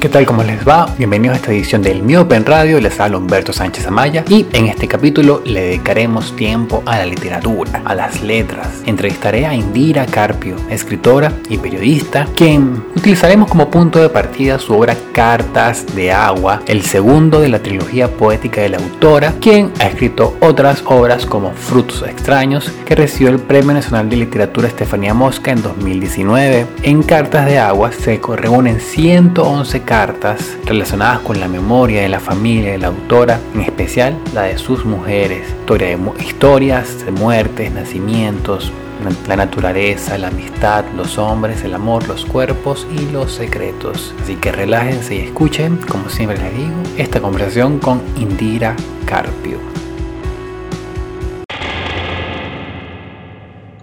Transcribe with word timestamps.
¿Qué 0.00 0.08
tal? 0.08 0.24
¿Cómo 0.24 0.42
les 0.42 0.66
va? 0.66 0.86
Bienvenidos 0.96 1.34
a 1.34 1.40
esta 1.40 1.52
edición 1.52 1.82
del 1.82 2.02
Mi 2.02 2.16
Open 2.16 2.46
Radio. 2.46 2.80
Les 2.80 2.98
habla 2.98 3.18
Humberto 3.18 3.52
Sánchez 3.52 3.86
Amaya 3.86 4.24
y 4.30 4.46
en 4.54 4.68
este 4.68 4.88
capítulo 4.88 5.42
le 5.44 5.60
dedicaremos 5.60 6.34
tiempo 6.36 6.82
a 6.86 6.96
la 6.96 7.04
literatura, 7.04 7.82
a 7.84 7.94
las 7.94 8.22
letras. 8.22 8.82
Entrevistaré 8.86 9.44
a 9.44 9.54
Indira 9.54 10.06
Carpio, 10.06 10.56
escritora 10.70 11.34
y 11.50 11.58
periodista, 11.58 12.26
quien 12.34 12.82
utilizaremos 12.96 13.50
como 13.50 13.70
punto 13.70 14.00
de 14.00 14.08
partida 14.08 14.58
su 14.58 14.72
obra 14.72 14.96
Cartas 15.12 15.84
de 15.94 16.10
Agua, 16.12 16.62
el 16.66 16.80
segundo 16.80 17.42
de 17.42 17.50
la 17.50 17.62
trilogía 17.62 18.08
poética 18.08 18.62
de 18.62 18.70
la 18.70 18.78
autora, 18.78 19.34
quien 19.38 19.70
ha 19.80 19.88
escrito 19.88 20.34
otras 20.40 20.82
obras 20.86 21.26
como 21.26 21.52
Frutos 21.52 22.04
Extraños, 22.08 22.72
que 22.86 22.94
recibió 22.94 23.28
el 23.28 23.38
Premio 23.38 23.74
Nacional 23.74 24.08
de 24.08 24.16
Literatura 24.16 24.66
Estefanía 24.66 25.12
Mosca 25.12 25.50
en 25.50 25.60
2019. 25.60 26.66
En 26.84 27.02
Cartas 27.02 27.44
de 27.44 27.58
Agua 27.58 27.92
se 27.92 28.18
reúnen 28.38 28.80
111 28.80 29.89
cartas 29.90 30.56
relacionadas 30.66 31.18
con 31.18 31.40
la 31.40 31.48
memoria 31.48 32.02
de 32.02 32.08
la 32.08 32.20
familia 32.20 32.70
de 32.70 32.78
la 32.78 32.86
autora, 32.86 33.40
en 33.54 33.62
especial 33.62 34.16
la 34.32 34.42
de 34.42 34.56
sus 34.56 34.84
mujeres, 34.84 35.48
Historia 35.48 35.88
de, 35.88 36.22
historias 36.22 37.04
de 37.04 37.10
muertes, 37.10 37.72
nacimientos, 37.72 38.70
la 39.26 39.34
naturaleza, 39.34 40.16
la 40.16 40.28
amistad, 40.28 40.84
los 40.96 41.18
hombres, 41.18 41.64
el 41.64 41.74
amor, 41.74 42.06
los 42.06 42.24
cuerpos 42.24 42.86
y 42.96 43.10
los 43.10 43.32
secretos. 43.32 44.14
Así 44.22 44.36
que 44.36 44.52
relájense 44.52 45.16
y 45.16 45.20
escuchen, 45.22 45.78
como 45.78 46.08
siempre 46.08 46.38
les 46.38 46.56
digo, 46.56 46.82
esta 46.96 47.20
conversación 47.20 47.80
con 47.80 48.00
Indira 48.16 48.76
Carpio. 49.06 49.79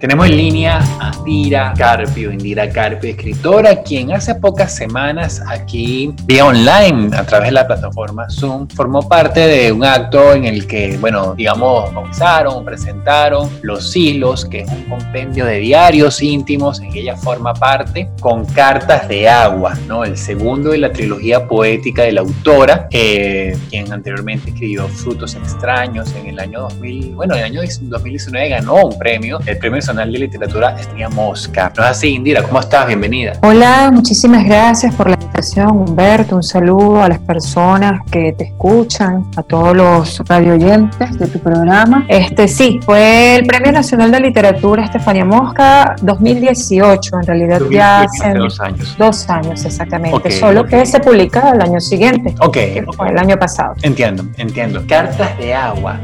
Tenemos 0.00 0.26
en 0.26 0.36
línea 0.36 0.78
a 1.00 1.10
Indira 1.26 1.74
Carpio, 1.76 2.30
Indira 2.30 2.70
Carpio, 2.70 3.10
escritora, 3.10 3.82
quien 3.82 4.12
hace 4.12 4.32
pocas 4.36 4.72
semanas 4.72 5.42
aquí, 5.48 6.14
vía 6.24 6.44
online, 6.44 7.16
a 7.16 7.24
través 7.26 7.48
de 7.48 7.52
la 7.54 7.66
plataforma 7.66 8.30
Zoom, 8.30 8.68
formó 8.68 9.08
parte 9.08 9.40
de 9.40 9.72
un 9.72 9.84
acto 9.84 10.34
en 10.34 10.44
el 10.44 10.68
que, 10.68 10.96
bueno, 10.98 11.34
digamos, 11.34 11.92
bautizaron, 11.92 12.64
presentaron 12.64 13.50
Los 13.62 13.94
Hilos, 13.96 14.44
que 14.44 14.60
es 14.60 14.70
un 14.70 14.84
compendio 14.84 15.44
de 15.46 15.58
diarios 15.58 16.22
íntimos 16.22 16.80
en 16.80 16.92
que 16.92 17.00
ella 17.00 17.16
forma 17.16 17.52
parte, 17.52 18.08
con 18.20 18.46
cartas 18.46 19.08
de 19.08 19.28
agua, 19.28 19.76
¿no? 19.88 20.04
El 20.04 20.16
segundo 20.16 20.70
de 20.70 20.78
la 20.78 20.92
trilogía 20.92 21.48
poética 21.48 22.04
de 22.04 22.12
la 22.12 22.20
autora, 22.20 22.86
eh, 22.92 23.58
quien 23.68 23.92
anteriormente 23.92 24.50
escribió 24.50 24.86
Frutos 24.86 25.34
Extraños 25.34 26.14
en 26.14 26.28
el 26.28 26.38
año 26.38 26.60
2000, 26.60 27.16
bueno, 27.16 27.34
en 27.34 27.40
el 27.40 27.46
año 27.46 27.62
2019 27.82 28.48
ganó 28.48 28.84
un 28.84 28.96
premio, 28.96 29.40
el 29.44 29.58
premio 29.58 29.82
Nacional 29.88 30.12
de 30.12 30.18
Literatura 30.18 30.76
Estrella 30.78 31.08
Mosca. 31.08 31.72
¿No 31.74 31.82
es 31.82 31.90
así, 31.92 32.08
Indira? 32.08 32.42
¿Cómo 32.42 32.60
estás? 32.60 32.86
Bienvenida. 32.86 33.32
Hola, 33.40 33.90
muchísimas 33.90 34.44
gracias 34.44 34.94
por 34.94 35.08
la 35.08 35.14
invitación, 35.14 35.70
Humberto. 35.70 36.36
Un 36.36 36.42
saludo 36.42 37.02
a 37.02 37.08
las 37.08 37.20
personas 37.20 38.02
que 38.10 38.34
te 38.34 38.44
escuchan, 38.44 39.24
a 39.34 39.42
todos 39.42 39.74
los 39.74 40.18
radio 40.28 40.52
oyentes 40.52 41.18
de 41.18 41.26
tu 41.26 41.38
programa. 41.38 42.04
Este 42.06 42.48
sí, 42.48 42.80
fue 42.84 43.36
el 43.36 43.46
Premio 43.46 43.72
Nacional 43.72 44.10
de 44.10 44.20
Literatura 44.20 44.84
Estefanía 44.84 45.24
Mosca 45.24 45.96
2018, 46.02 47.10
en 47.20 47.26
realidad 47.26 47.62
ya 47.70 48.02
hace 48.02 48.34
dos 48.34 48.60
años. 48.60 48.94
Dos 48.98 49.30
años, 49.30 49.64
exactamente. 49.64 50.30
Solo 50.32 50.66
que 50.66 50.84
se 50.84 51.00
publica 51.00 51.52
el 51.52 51.62
año 51.62 51.80
siguiente. 51.80 52.34
Ok. 52.40 52.58
fue 52.94 53.08
el 53.08 53.16
año 53.16 53.38
pasado. 53.38 53.74
Entiendo, 53.80 54.22
entiendo. 54.36 54.82
Cartas 54.86 55.38
de 55.38 55.54
agua. 55.54 55.98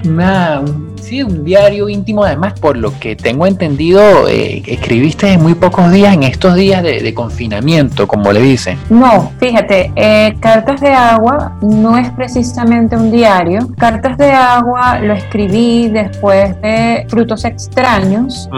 sí, 1.03 1.23
un 1.23 1.45
diario 1.45 1.91
íntimo, 1.91 2.25
además, 2.25 2.59
por 2.59 2.79
lo 2.79 2.99
que 2.99 3.15
tengo 3.15 3.47
entendido 3.47 3.74
eh, 3.81 4.63
escribiste 4.67 5.33
en 5.33 5.43
muy 5.43 5.55
pocos 5.55 5.91
días, 5.91 6.15
en 6.15 6.23
estos 6.23 6.55
días 6.55 6.83
de, 6.83 7.15
confinamiento, 7.15 8.07
como 8.07 8.33
le 8.33 8.41
dicen. 8.41 8.79
No, 8.91 9.33
fíjate, 9.39 9.93
eh, 9.95 10.35
Cartas 10.41 10.81
de 10.81 10.89
Agua 10.89 11.57
no 11.63 11.97
es 11.97 12.11
precisamente 12.11 12.97
un 12.97 13.11
diario. 13.11 13.69
Cartas 13.79 14.17
de 14.19 14.31
Agua 14.31 14.99
lo 15.01 15.15
escribí 15.15 15.89
después 15.89 16.61
de 16.61 17.07
Frutos 17.09 17.45
Extraños, 17.45 18.49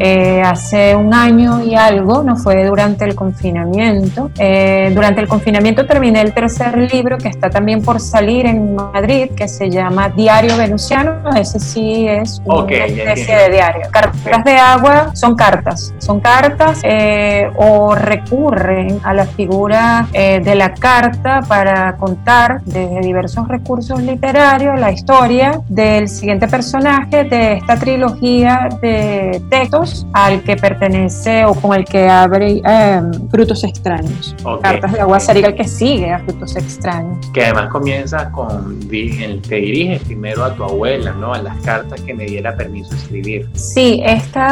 eh, 0.00 0.42
hace 0.44 0.94
un 0.96 1.14
año 1.14 1.62
y 1.62 1.74
algo, 1.74 2.22
no 2.22 2.36
fue 2.36 2.64
durante 2.64 3.04
el 3.04 3.14
confinamiento. 3.14 4.30
durante 4.94 5.20
el 5.20 5.28
confinamiento 5.28 5.86
terminé 5.86 6.20
el 6.20 6.32
tercer 6.32 6.76
libro 6.92 7.18
que 7.18 7.28
está 7.28 7.50
también 7.50 7.82
por 7.82 8.00
salir 8.00 8.46
en 8.46 8.74
Madrid, 8.74 9.30
que 9.36 9.48
se 9.48 9.70
llama 9.70 10.08
Diario 10.08 10.56
Venusiano. 10.56 11.30
Ese 11.36 11.58
sí 11.60 12.06
es 12.08 12.40
una 12.44 12.72
especie 12.72 13.36
de 13.36 13.50
diario. 13.50 13.82
Cartas 13.90 14.44
de 14.44 14.56
Agua 14.60 15.14
son 15.14 15.34
cartas, 15.34 15.94
son 15.98 16.20
cartas 16.20 16.80
eh, 16.82 17.50
o 17.56 17.94
recurren 17.94 19.00
a 19.02 19.14
la 19.14 19.24
figura 19.24 20.06
eh, 20.12 20.40
de 20.44 20.54
la 20.54 20.74
carta 20.74 21.40
para 21.48 21.96
contar 21.96 22.62
desde 22.64 23.00
diversos 23.00 23.48
recursos 23.48 24.02
literarios 24.02 24.78
la 24.78 24.92
historia 24.92 25.60
del 25.68 26.08
siguiente 26.08 26.46
personaje 26.46 27.24
de 27.24 27.54
esta 27.54 27.76
trilogía 27.76 28.68
de 28.82 29.42
textos 29.48 30.06
al 30.12 30.42
que 30.42 30.56
pertenece 30.56 31.44
o 31.44 31.54
con 31.54 31.74
el 31.74 31.84
que 31.84 32.08
abre 32.08 32.60
em, 32.64 33.10
Frutos 33.30 33.64
Extraños. 33.64 34.36
Cartas 34.62 34.92
de 34.92 35.00
agua 35.00 35.20
sería 35.20 35.48
el 35.48 35.54
que 35.54 35.64
sigue 35.64 36.12
a 36.12 36.18
Frutos 36.20 36.56
Extraños. 36.56 37.30
Que 37.32 37.44
además 37.44 37.68
comienza 37.70 38.30
con 38.30 38.78
el 38.92 39.40
te 39.42 39.56
diriges 39.56 40.02
primero 40.02 40.44
a 40.44 40.54
tu 40.54 40.64
abuela, 40.64 41.12
¿no? 41.12 41.32
A 41.32 41.42
las 41.42 41.56
cartas 41.62 42.00
que 42.02 42.12
me 42.12 42.26
diera 42.26 42.54
permiso 42.56 42.94
escribir. 42.94 43.48
Sí, 43.54 44.02
esta 44.04 44.49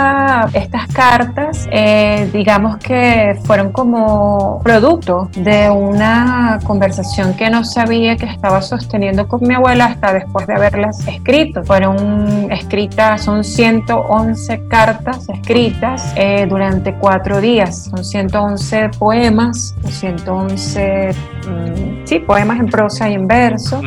estas 0.53 0.87
cartas, 0.89 1.69
eh, 1.71 2.29
digamos 2.33 2.79
que 2.79 3.39
fueron 3.45 3.73
como 3.73 4.61
producto 4.63 5.31
de 5.37 5.71
una 5.71 6.59
conversación 6.65 7.35
que 7.35 7.51
no 7.51 7.65
sabía 7.65 8.17
que 8.17 8.27
estaba 8.27 8.63
sosteniendo 8.63 9.29
con 9.29 9.47
mi 9.47 9.55
abuela 9.55 9.87
hasta 9.87 10.13
después 10.13 10.47
de 10.47 10.55
haberlas 10.55 11.07
escrito. 11.07 11.65
Fueron 11.65 12.51
escritas, 12.51 13.23
son 13.23 13.45
111 13.45 14.69
cartas 14.69 15.29
escritas 15.29 16.13
eh, 16.17 16.47
durante 16.49 16.95
cuatro 16.95 17.41
días. 17.41 17.85
Son 17.91 18.05
111 18.05 18.91
poemas, 18.99 19.75
111 19.85 21.11
mm, 21.47 22.07
sí, 22.07 22.19
poemas 22.21 22.61
en 22.61 22.67
prosa 22.67 23.09
y 23.09 23.15
en 23.15 23.27
verso, 23.27 23.81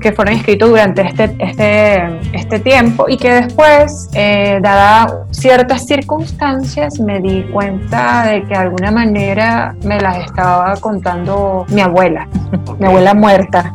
que 0.00 0.12
fueron 0.12 0.34
escritos 0.34 0.68
durante 0.68 1.02
este, 1.02 1.36
este, 1.38 2.20
este 2.32 2.58
tiempo 2.60 3.06
y 3.08 3.16
que 3.16 3.32
después, 3.32 4.08
eh, 4.14 4.58
dada 4.62 5.24
ciertas 5.30 5.86
circunstancias 5.86 6.98
me 7.00 7.20
di 7.20 7.42
cuenta 7.44 8.26
de 8.26 8.42
que 8.42 8.48
de 8.48 8.56
alguna 8.56 8.90
manera 8.90 9.74
me 9.84 10.00
las 10.00 10.18
estaba 10.26 10.76
contando 10.76 11.64
mi 11.68 11.80
abuela, 11.80 12.28
mi 12.78 12.86
abuela 12.86 13.14
muerta. 13.14 13.72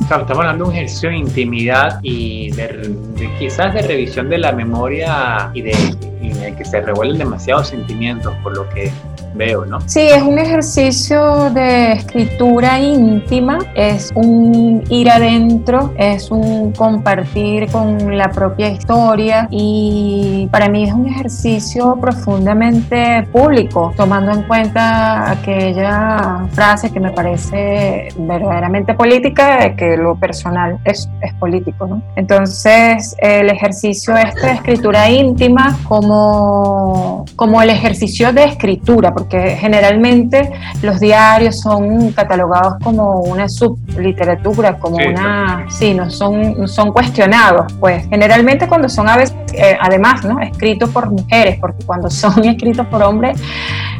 estamos 0.00 0.30
hablando 0.30 0.64
de 0.64 0.70
un 0.70 0.76
ejercicio 0.76 1.10
de 1.10 1.16
intimidad 1.16 1.98
y 2.02 2.50
de, 2.52 2.94
quizás 3.38 3.74
de 3.74 3.82
revisión 3.82 4.28
de 4.28 4.38
la 4.38 4.52
memoria 4.52 5.50
y 5.54 5.62
de, 5.62 5.76
y 6.20 6.32
de 6.32 6.54
que 6.54 6.64
se 6.64 6.80
revuelven 6.80 7.18
demasiados 7.18 7.68
sentimientos 7.68 8.34
por 8.42 8.56
lo 8.56 8.68
que 8.70 8.90
veo, 9.34 9.64
¿no? 9.64 9.80
Sí, 9.86 10.00
es 10.00 10.22
un 10.22 10.38
ejercicio 10.38 11.50
de 11.50 11.92
escritura 11.92 12.80
íntima, 12.80 13.58
es 13.74 14.10
un 14.14 14.82
ir 14.88 15.10
adentro, 15.10 15.92
es 15.96 16.30
un 16.30 16.72
compartir 16.72 17.70
con 17.70 18.16
la 18.16 18.30
propia 18.30 18.68
historia 18.68 19.48
y 19.50 20.48
para 20.50 20.68
mí 20.68 20.84
es 20.84 20.92
un 20.92 21.06
ejercicio 21.06 21.96
profundamente 22.00 23.26
público, 23.32 23.92
tomando 23.96 24.32
en 24.32 24.42
cuenta 24.42 25.30
aquella 25.30 26.46
frase 26.52 26.90
que 26.90 27.00
me 27.00 27.10
parece 27.10 28.08
verdaderamente 28.18 28.94
política, 28.94 29.74
que 29.76 29.96
lo 29.96 30.16
personal 30.16 30.78
es, 30.84 31.08
es 31.22 31.34
político, 31.34 31.86
¿no? 31.86 32.02
Entonces, 32.16 33.16
el 33.18 33.50
ejercicio 33.50 34.16
este 34.16 34.46
de 34.46 34.52
escritura 34.52 35.10
íntima 35.10 35.78
como, 35.84 37.24
como 37.36 37.62
el 37.62 37.70
ejercicio 37.70 38.32
de 38.32 38.44
escritura, 38.44 39.12
porque 39.18 39.56
generalmente 39.56 40.50
los 40.82 41.00
diarios 41.00 41.60
son 41.60 42.12
catalogados 42.12 42.74
como 42.82 43.20
una 43.22 43.48
subliteratura, 43.48 44.78
como 44.78 44.96
una, 44.96 45.66
sí, 45.68 45.92
no 45.92 46.08
son, 46.08 46.68
son 46.68 46.92
cuestionados, 46.92 47.72
pues 47.80 48.06
generalmente 48.08 48.68
cuando 48.68 48.88
son 48.88 49.08
a 49.08 49.16
veces, 49.16 49.36
eh, 49.54 49.76
además, 49.80 50.24
¿no? 50.24 50.38
Escritos 50.40 50.90
por 50.90 51.10
mujeres, 51.10 51.58
porque 51.60 51.84
cuando 51.84 52.08
son 52.08 52.44
escritos 52.44 52.86
por 52.86 53.02
hombres 53.02 53.40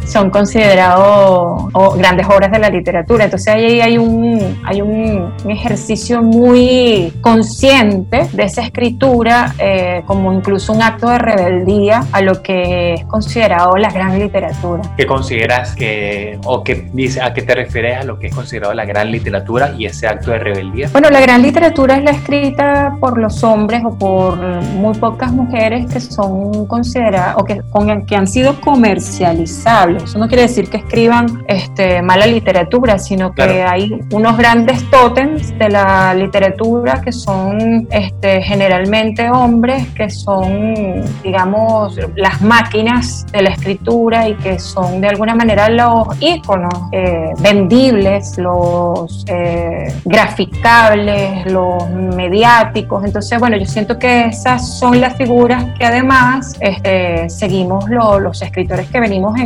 son 0.09 0.31
considerados 0.31 1.73
grandes 1.97 2.27
obras 2.27 2.51
de 2.51 2.59
la 2.59 2.71
literatura. 2.71 3.25
Entonces 3.25 3.49
ahí 3.49 3.81
hay 3.81 3.99
un, 3.99 4.59
hay 4.65 4.81
un, 4.83 5.29
ejercicio 5.49 6.23
muy 6.23 7.13
consciente 7.21 8.29
de 8.33 8.43
esa 8.43 8.63
escritura 8.63 9.55
eh, 9.59 10.03
como 10.07 10.33
incluso 10.33 10.73
un 10.73 10.83
acto 10.83 11.09
de 11.09 11.19
rebeldía 11.19 12.05
a 12.13 12.21
lo 12.21 12.43
que 12.43 12.95
es 12.95 13.05
considerado 13.07 13.77
la 13.77 13.91
gran 13.91 14.19
literatura. 14.19 14.83
¿Qué 14.97 15.07
consideras 15.07 15.75
que, 15.75 16.39
o 16.45 16.63
qué 16.63 16.89
dice, 16.93 17.21
a 17.23 17.33
qué 17.33 17.43
te 17.43 17.55
refieres 17.55 17.99
a 17.99 18.05
lo 18.05 18.19
que 18.19 18.29
es 18.29 18.35
considerado 18.35 18.75
la 18.75 18.85
gran 18.85 19.11
literatura 19.11 19.75
y 19.77 19.87
ese 19.87 20.07
acto 20.07 20.31
de 20.31 20.39
rebeldía? 20.39 20.89
Bueno, 20.93 21.11
la 21.11 21.21
gran 21.21 21.43
literatura 21.43 21.97
es 21.97 22.05
la 22.05 22.11
escrita 22.11 22.97
por 23.01 23.19
los 23.19 23.43
hombres 23.43 23.83
o 23.85 23.97
por 23.97 24.39
muy 24.39 24.95
pocas 24.99 25.33
mujeres 25.33 25.87
que 25.93 26.01
son 26.01 26.67
consideradas 26.67 27.37
o 27.39 27.45
que, 27.45 27.63
que 28.07 28.17
han 28.17 28.27
sido 28.27 28.61
comercializables 28.61 29.98
malo. 29.99 30.05
Eso 30.05 30.19
no 30.19 30.29
quiere 30.29 30.43
decir 30.43 30.69
que 30.71 30.79
escriban 30.79 31.45
este, 31.49 32.03
mala 32.03 32.27
literatura, 32.27 32.99
sino 32.99 33.33
que 33.33 33.63
hay 33.63 34.01
unos 34.13 34.37
grandes 34.37 34.89
tótems 34.91 35.57
de 35.59 35.69
la 35.69 36.15
literatura 36.15 37.01
que 37.03 37.13
son 37.13 37.87
este, 37.91 38.43
generalmente 38.43 39.31
hombres, 39.31 39.87
que 39.89 40.11
son, 40.11 40.75
digamos, 41.23 41.99
las 42.17 42.41
máquinas 42.41 43.27
de 43.33 43.43
la 43.43 43.51
escritura 43.51 44.29
y 44.29 44.35
que 44.35 44.59
son 44.59 45.01
de 45.01 45.09
alguna 45.09 45.35
manera 45.35 45.69
los 45.69 46.09
íconos 46.21 46.75
eh, 46.93 47.31
vendibles, 47.41 48.39
los 48.39 49.25
eh, 49.29 49.93
graficables, 50.05 51.51
los 51.51 51.89
mediáticos. 51.91 53.05
Entonces, 53.05 53.39
bueno, 53.39 53.57
yo 53.57 53.67
siento 53.67 53.99
que 53.99 54.27
esas 54.27 54.79
son 54.79 55.01
las 55.01 55.17
figuras 55.17 55.65
que 55.79 55.85
además 55.85 56.57
este, 56.61 57.29
seguimos 57.31 57.89
los 57.89 58.43
escritores 58.43 58.89
que 58.89 59.01
venimos 59.01 59.39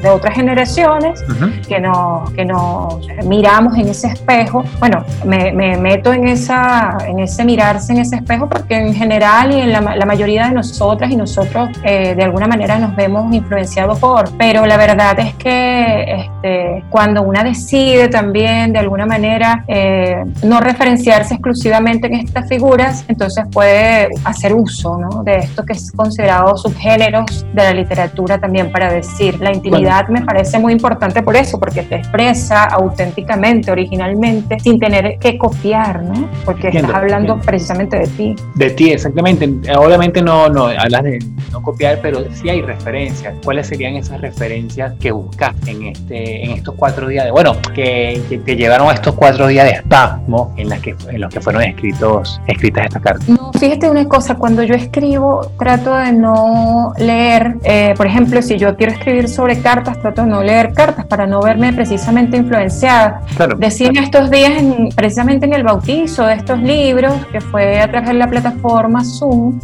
de 0.00 0.10
otras 0.10 0.34
generaciones, 0.34 1.22
que, 1.68 1.80
nos, 1.80 2.30
que 2.32 2.44
nos 2.44 3.06
miramos 3.24 3.76
en 3.76 3.88
ese 3.88 4.08
espejo. 4.08 4.64
Bueno, 4.78 5.04
me, 5.24 5.52
meto 5.76 6.12
en, 6.12 6.28
esa, 6.28 6.98
en 7.06 7.20
ese 7.20 7.44
mirarse 7.44 7.92
en 7.92 7.98
ese 7.98 8.16
espejo 8.16 8.48
porque 8.48 8.76
en 8.76 8.94
general 8.94 9.52
y 9.52 9.60
en 9.60 9.72
la, 9.72 9.80
mayoría 10.06 10.48
de 10.48 10.54
nosotras 10.54 11.10
y 11.10 11.16
nosotros 11.16 11.70
eh, 11.84 12.14
de 12.14 12.22
alguna 12.22 12.46
manera 12.46 12.78
nos 12.78 12.94
vemos 12.96 13.32
influenciados 13.32 13.98
por, 13.98 14.30
pero 14.36 14.66
la 14.66 14.76
verdad 14.76 15.18
es 15.20 15.34
que 15.34 16.26
este, 16.42 16.84
cuando 16.90 17.22
una 17.22 17.42
decide 17.42 18.08
también 18.08 18.72
de 18.72 18.78
alguna 18.78 19.06
manera 19.06 19.64
eh, 19.68 20.24
no 20.42 20.60
referenciarse 20.60 21.34
exclusivamente 21.34 22.06
en 22.08 22.14
estas 22.14 22.48
figuras, 22.48 23.04
entonces 23.08 23.44
puede 23.50 24.08
hacer 24.24 24.54
uso 24.54 24.98
¿no? 24.98 25.22
de 25.22 25.38
esto 25.38 25.64
que 25.64 25.74
es 25.74 25.92
considerado 25.92 26.56
subgéneros 26.56 27.46
de 27.52 27.62
la 27.62 27.72
literatura 27.72 28.38
también 28.38 28.70
para 28.70 28.92
decir. 28.92 29.40
La 29.40 29.52
intimidad 29.52 29.81
me 30.08 30.22
parece 30.22 30.58
muy 30.58 30.72
importante 30.72 31.22
por 31.22 31.36
eso, 31.36 31.58
porque 31.58 31.82
te 31.82 31.96
expresa 31.96 32.64
auténticamente, 32.64 33.70
originalmente, 33.70 34.58
sin 34.60 34.78
tener 34.78 35.18
que 35.18 35.38
copiar, 35.38 36.02
¿no? 36.02 36.28
Porque 36.44 36.68
estás 36.68 36.92
hablando 36.94 37.38
precisamente 37.40 37.98
de 37.98 38.06
ti. 38.06 38.36
De 38.54 38.70
ti, 38.70 38.90
exactamente. 38.90 39.48
Obviamente 39.76 40.22
no, 40.22 40.48
no 40.48 40.66
hablas 40.66 41.02
de 41.04 41.18
no 41.50 41.62
copiar, 41.62 41.98
pero 42.02 42.24
sí 42.32 42.48
hay 42.48 42.62
referencias. 42.62 43.34
¿Cuáles 43.44 43.66
serían 43.66 43.94
esas 43.94 44.20
referencias 44.20 44.92
que 45.00 45.12
buscas 45.12 45.54
en, 45.66 45.82
este, 45.84 46.44
en 46.44 46.50
estos 46.52 46.74
cuatro 46.76 47.08
días 47.08 47.24
de, 47.24 47.30
bueno, 47.30 47.56
que, 47.74 48.20
te 48.44 48.56
llevaron 48.56 48.88
a 48.88 48.94
estos 48.94 49.14
cuatro 49.14 49.46
días 49.46 49.66
de 49.66 49.72
espasmo 49.72 50.52
en, 50.56 50.68
las 50.68 50.80
que, 50.80 50.94
en 51.08 51.20
los 51.20 51.32
que 51.32 51.40
fueron 51.40 51.62
escritos, 51.62 52.40
escritas 52.46 52.86
estas 52.86 53.02
cartas? 53.02 53.28
No, 53.28 53.52
fíjate 53.52 53.90
una 53.90 54.06
cosa, 54.06 54.36
cuando 54.36 54.62
yo 54.62 54.74
escribo, 54.74 55.52
trato 55.58 55.94
de 55.94 56.12
no 56.12 56.92
leer, 56.98 57.56
eh, 57.64 57.94
por 57.96 58.06
ejemplo, 58.06 58.42
si 58.42 58.58
yo 58.58 58.76
quiero 58.76 58.92
escribir 58.92 59.28
sobre 59.28 59.56
cartas, 59.62 60.00
trato 60.00 60.22
de 60.22 60.28
no 60.28 60.42
leer 60.42 60.72
cartas 60.72 61.06
para 61.06 61.26
no 61.26 61.40
verme 61.40 61.72
precisamente 61.72 62.36
influenciada. 62.36 63.22
Claro, 63.36 63.56
Decían 63.58 63.96
estos 63.96 64.30
días, 64.30 64.52
precisamente 64.94 65.46
en 65.46 65.54
el 65.54 65.62
bautizo 65.62 66.26
de 66.26 66.34
estos 66.34 66.60
libros, 66.60 67.14
que 67.30 67.40
fue 67.40 67.80
a 67.80 67.90
través 67.90 68.08
de 68.08 68.14
la 68.14 68.28
plataforma 68.28 69.04
Zoom, 69.04 69.58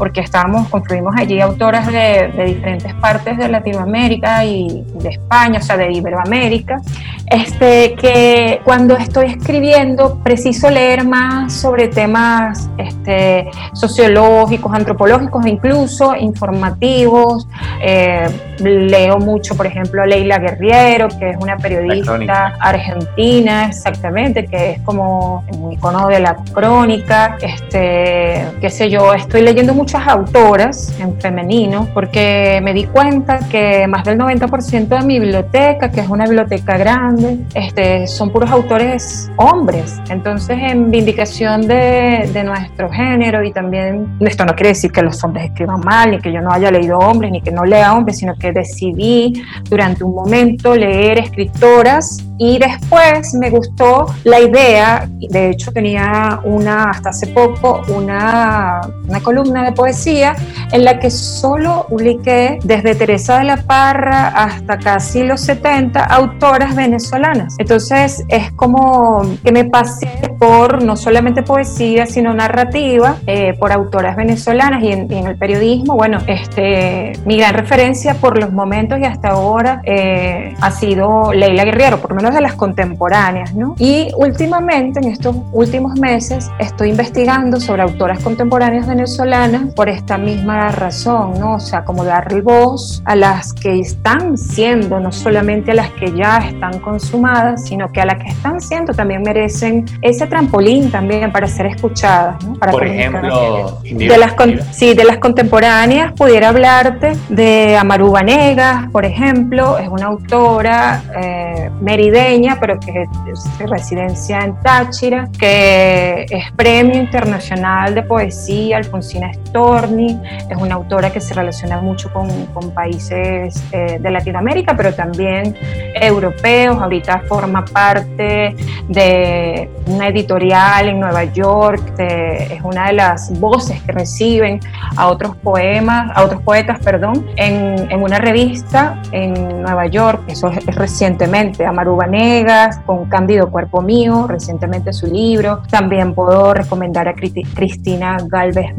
porque 0.00 0.22
estábamos, 0.22 0.66
construimos 0.70 1.14
allí 1.14 1.42
autoras 1.42 1.86
de, 1.86 2.32
diferentes 2.46 2.94
partes 2.94 3.36
de 3.36 3.50
Latinoamérica 3.50 4.46
y 4.46 4.82
de 4.94 5.10
España, 5.10 5.58
o 5.58 5.62
sea, 5.62 5.76
de 5.76 5.92
Iberoamérica, 5.92 6.80
este, 7.26 7.96
que 7.96 8.62
cuando 8.64 8.96
estoy 8.96 9.26
escribiendo 9.26 10.18
preciso 10.24 10.70
leer 10.70 11.06
más 11.06 11.52
sobre 11.52 11.88
temas 11.88 12.70
este, 12.78 13.50
sociológicos, 13.74 14.72
antropológicos 14.72 15.44
e 15.44 15.50
incluso 15.50 16.16
informativos. 16.16 17.46
Eh, 17.82 18.26
leo 18.60 19.18
mucho, 19.18 19.56
por 19.56 19.66
ejemplo, 19.66 20.02
a 20.02 20.06
Leila 20.06 20.38
Guerriero, 20.38 21.08
que 21.08 21.30
es 21.30 21.36
una 21.38 21.56
periodista 21.56 22.54
argentina, 22.60 23.66
exactamente, 23.68 24.46
que 24.46 24.72
es 24.72 24.80
como 24.82 25.44
un 25.52 25.72
icono 25.72 26.08
de 26.08 26.20
la 26.20 26.36
crónica, 26.52 27.36
este, 27.40 28.44
qué 28.60 28.70
sé 28.70 28.90
yo, 28.90 29.14
estoy 29.14 29.42
leyendo 29.42 29.74
mucho 29.74 29.89
muchas 29.90 30.06
autoras 30.06 30.94
en 31.00 31.20
femenino 31.20 31.88
porque 31.92 32.60
me 32.62 32.72
di 32.72 32.84
cuenta 32.84 33.40
que 33.50 33.88
más 33.88 34.04
del 34.04 34.18
90% 34.18 34.86
de 34.86 35.04
mi 35.04 35.18
biblioteca, 35.18 35.90
que 35.90 36.00
es 36.02 36.08
una 36.08 36.26
biblioteca 36.26 36.78
grande, 36.78 37.40
este, 37.54 38.06
son 38.06 38.30
puros 38.30 38.52
autores 38.52 39.28
hombres. 39.36 40.00
Entonces, 40.08 40.58
en 40.60 40.92
vindicación 40.92 41.66
de, 41.66 42.30
de 42.32 42.44
nuestro 42.44 42.88
género 42.88 43.42
y 43.42 43.52
también, 43.52 44.16
esto 44.20 44.44
no 44.44 44.54
quiere 44.54 44.68
decir 44.68 44.92
que 44.92 45.02
los 45.02 45.24
hombres 45.24 45.46
escriban 45.46 45.80
mal, 45.80 46.12
ni 46.12 46.20
que 46.20 46.30
yo 46.32 46.40
no 46.40 46.52
haya 46.52 46.70
leído 46.70 46.96
hombres, 46.96 47.32
ni 47.32 47.40
que 47.40 47.50
no 47.50 47.64
lea 47.64 47.92
hombres, 47.92 48.18
sino 48.18 48.36
que 48.36 48.52
decidí 48.52 49.42
durante 49.68 50.04
un 50.04 50.14
momento 50.14 50.76
leer 50.76 51.18
escritoras 51.18 52.30
y 52.42 52.58
después 52.58 53.34
me 53.34 53.50
gustó 53.50 54.06
la 54.24 54.40
idea, 54.40 55.06
de 55.10 55.50
hecho 55.50 55.70
tenía 55.72 56.40
una, 56.42 56.84
hasta 56.84 57.10
hace 57.10 57.26
poco, 57.26 57.82
una, 57.94 58.80
una 59.06 59.20
columna 59.20 59.62
de 59.62 59.69
poesía 59.74 60.34
en 60.72 60.84
la 60.84 60.98
que 60.98 61.10
solo 61.10 61.86
publiqué 61.88 62.58
desde 62.62 62.94
Teresa 62.94 63.38
de 63.38 63.44
la 63.44 63.56
Parra 63.58 64.28
hasta 64.28 64.78
casi 64.78 65.22
los 65.22 65.40
70 65.40 66.04
autoras 66.04 66.74
venezolanas. 66.74 67.54
Entonces 67.58 68.24
es 68.28 68.52
como 68.52 69.22
que 69.44 69.52
me 69.52 69.64
pasé 69.64 70.08
por 70.38 70.82
no 70.82 70.96
solamente 70.96 71.42
poesía, 71.42 72.06
sino 72.06 72.34
narrativa, 72.34 73.16
eh, 73.26 73.54
por 73.58 73.72
autoras 73.72 74.16
venezolanas 74.16 74.82
y 74.82 74.92
en, 74.92 75.10
el 75.10 75.36
periodismo, 75.36 75.96
bueno, 75.96 76.18
este, 76.26 77.12
mi 77.26 77.36
gran 77.36 77.54
referencia 77.54 78.14
por 78.14 78.38
los 78.38 78.52
momentos 78.52 78.98
y 78.98 79.04
hasta 79.04 79.28
ahora 79.28 79.80
eh, 79.84 80.54
ha 80.60 80.70
sido 80.70 81.32
Leila 81.32 81.64
Guerrero, 81.64 82.00
por 82.00 82.10
lo 82.10 82.16
menos 82.16 82.34
de 82.34 82.40
las 82.40 82.54
contemporáneas, 82.54 83.54
¿no? 83.54 83.74
Y 83.78 84.08
últimamente, 84.16 85.00
en 85.00 85.08
estos 85.08 85.36
últimos 85.52 85.98
meses, 85.98 86.50
estoy 86.58 86.90
investigando 86.90 87.60
sobre 87.60 87.82
autoras 87.82 88.22
contemporáneas 88.22 88.86
venezolanas 88.86 89.59
por 89.68 89.88
esta 89.88 90.18
misma 90.18 90.70
razón, 90.70 91.38
¿no? 91.38 91.54
O 91.54 91.60
sea, 91.60 91.84
como 91.84 92.04
darle 92.04 92.40
voz 92.40 93.02
a 93.04 93.16
las 93.16 93.52
que 93.52 93.78
están 93.80 94.36
siendo, 94.36 95.00
no 95.00 95.12
solamente 95.12 95.72
a 95.72 95.74
las 95.74 95.90
que 95.90 96.12
ya 96.12 96.38
están 96.38 96.80
consumadas, 96.80 97.64
sino 97.64 97.90
que 97.92 98.00
a 98.00 98.06
las 98.06 98.18
que 98.18 98.28
están 98.28 98.60
siendo 98.60 98.94
también 98.94 99.22
merecen 99.22 99.84
ese 100.02 100.26
trampolín 100.26 100.90
también 100.90 101.30
para 101.32 101.46
ser 101.46 101.66
escuchadas, 101.66 102.42
¿no? 102.44 102.54
por 102.54 102.86
ejemplo, 102.86 103.80
de 103.82 104.18
las, 104.18 104.34
sí, 104.72 104.94
de 104.94 105.04
las 105.04 105.18
contemporáneas 105.18 106.12
pudiera 106.12 106.48
hablarte 106.48 107.12
de 107.28 107.76
Amaru 107.76 108.10
Vanegas, 108.10 108.88
por 108.90 109.04
ejemplo, 109.04 109.78
es 109.78 109.88
una 109.88 110.06
autora 110.06 111.02
eh, 111.16 111.70
merideña, 111.80 112.58
pero 112.60 112.78
que 112.78 113.06
es 113.30 113.68
residencia 113.68 114.40
en 114.40 114.54
Táchira, 114.62 115.28
que 115.38 116.26
es 116.28 116.52
Premio 116.52 117.00
Internacional 117.00 117.94
de 117.94 118.02
Poesía 118.02 118.78
Alfonsina 118.78 119.30
Storni, 119.50 120.20
es 120.48 120.56
una 120.56 120.76
autora 120.76 121.10
que 121.10 121.20
se 121.20 121.34
relaciona 121.34 121.80
mucho 121.80 122.12
con, 122.12 122.28
con 122.46 122.70
países 122.70 123.62
eh, 123.72 123.98
de 124.00 124.10
Latinoamérica, 124.10 124.76
pero 124.76 124.94
también 124.94 125.56
europeos, 125.94 126.80
ahorita 126.80 127.22
forma 127.28 127.64
parte 127.64 128.54
de 128.88 129.70
una 129.86 130.08
editorial 130.08 130.88
en 130.88 131.00
Nueva 131.00 131.24
York, 131.24 131.94
es 131.98 132.62
una 132.62 132.86
de 132.86 132.92
las 132.94 133.38
voces 133.38 133.82
que 133.82 133.92
reciben 133.92 134.60
a 134.96 135.08
otros 135.08 135.36
poemas, 135.36 136.10
a 136.14 136.24
otros 136.24 136.40
poetas, 136.42 136.78
perdón, 136.78 137.26
en, 137.36 137.90
en 137.90 138.02
una 138.02 138.18
revista 138.18 139.00
en 139.12 139.62
Nueva 139.62 139.86
York, 139.86 140.22
eso 140.28 140.48
es, 140.48 140.64
recientemente, 140.76 141.66
Amaru 141.66 141.96
Vanegas, 141.96 142.78
con 142.86 143.06
Cándido 143.06 143.50
Cuerpo 143.50 143.82
Mío, 143.82 144.26
recientemente 144.26 144.92
su 144.92 145.06
libro. 145.06 145.62
También 145.70 146.14
puedo 146.14 146.54
recomendar 146.54 147.08
a 147.08 147.14
Cristina 147.14 148.18
Galvez 148.28 148.76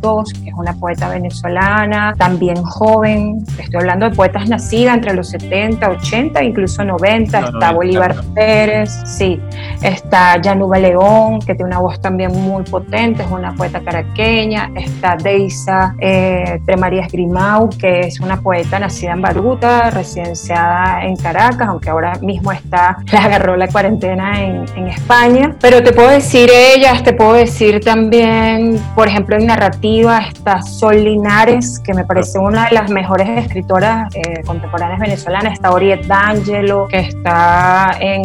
Que 0.00 0.50
es 0.50 0.54
una 0.54 0.72
poeta 0.74 1.08
venezolana, 1.08 2.14
también 2.16 2.62
joven. 2.62 3.44
Estoy 3.58 3.80
hablando 3.80 4.08
de 4.08 4.14
poetas 4.14 4.48
nacidas 4.48 4.94
entre 4.94 5.14
los 5.14 5.30
70, 5.30 5.88
80, 5.90 6.44
incluso 6.44 6.84
90. 6.84 7.38
está 7.40 7.72
Bolívar 7.72 8.14
Pérez, 8.34 8.90
sí. 9.04 9.40
Está 9.82 10.40
Yanuba 10.40 10.78
León, 10.78 11.40
que 11.40 11.54
tiene 11.54 11.64
una 11.64 11.78
voz 11.80 12.00
también 12.00 12.30
muy 12.32 12.62
potente, 12.62 13.24
es 13.24 13.30
una 13.30 13.52
poeta 13.54 13.80
caraqueña. 13.80 14.70
Está 14.76 15.16
Deisa 15.16 15.94
eh, 15.98 16.60
Tremarías 16.64 17.10
Grimau, 17.10 17.68
que 17.70 18.00
es 18.00 18.20
una 18.20 18.40
poeta 18.40 18.78
nacida 18.78 19.12
en 19.12 19.22
Baruta, 19.22 19.90
residenciada 19.90 21.04
en 21.04 21.16
Caracas, 21.16 21.68
aunque 21.68 21.90
ahora 21.90 22.14
mismo 22.20 22.52
está, 22.52 22.98
la 23.12 23.24
agarró 23.24 23.56
la 23.56 23.66
cuarentena 23.66 24.40
en, 24.40 24.64
en 24.76 24.86
España. 24.86 25.56
Pero 25.60 25.82
te 25.82 25.92
puedo 25.92 26.10
decir 26.10 26.48
ellas, 26.52 27.02
te 27.02 27.12
puedo 27.12 27.32
decir 27.32 27.80
también, 27.80 28.78
por 28.94 29.08
ejemplo, 29.08 29.36
en 29.36 29.46
narrativa 29.46 29.85
está 29.94 30.62
Sol 30.62 30.96
Linares, 31.04 31.80
que 31.80 31.94
me 31.94 32.04
parece 32.04 32.38
una 32.38 32.68
de 32.68 32.74
las 32.74 32.90
mejores 32.90 33.28
escritoras 33.44 34.14
eh, 34.14 34.42
contemporáneas 34.44 34.98
venezolanas. 34.98 35.54
Está 35.54 35.70
Oriet 35.70 36.04
D'Angelo, 36.06 36.86
que 36.88 36.98
está 36.98 37.96
en, 38.00 38.24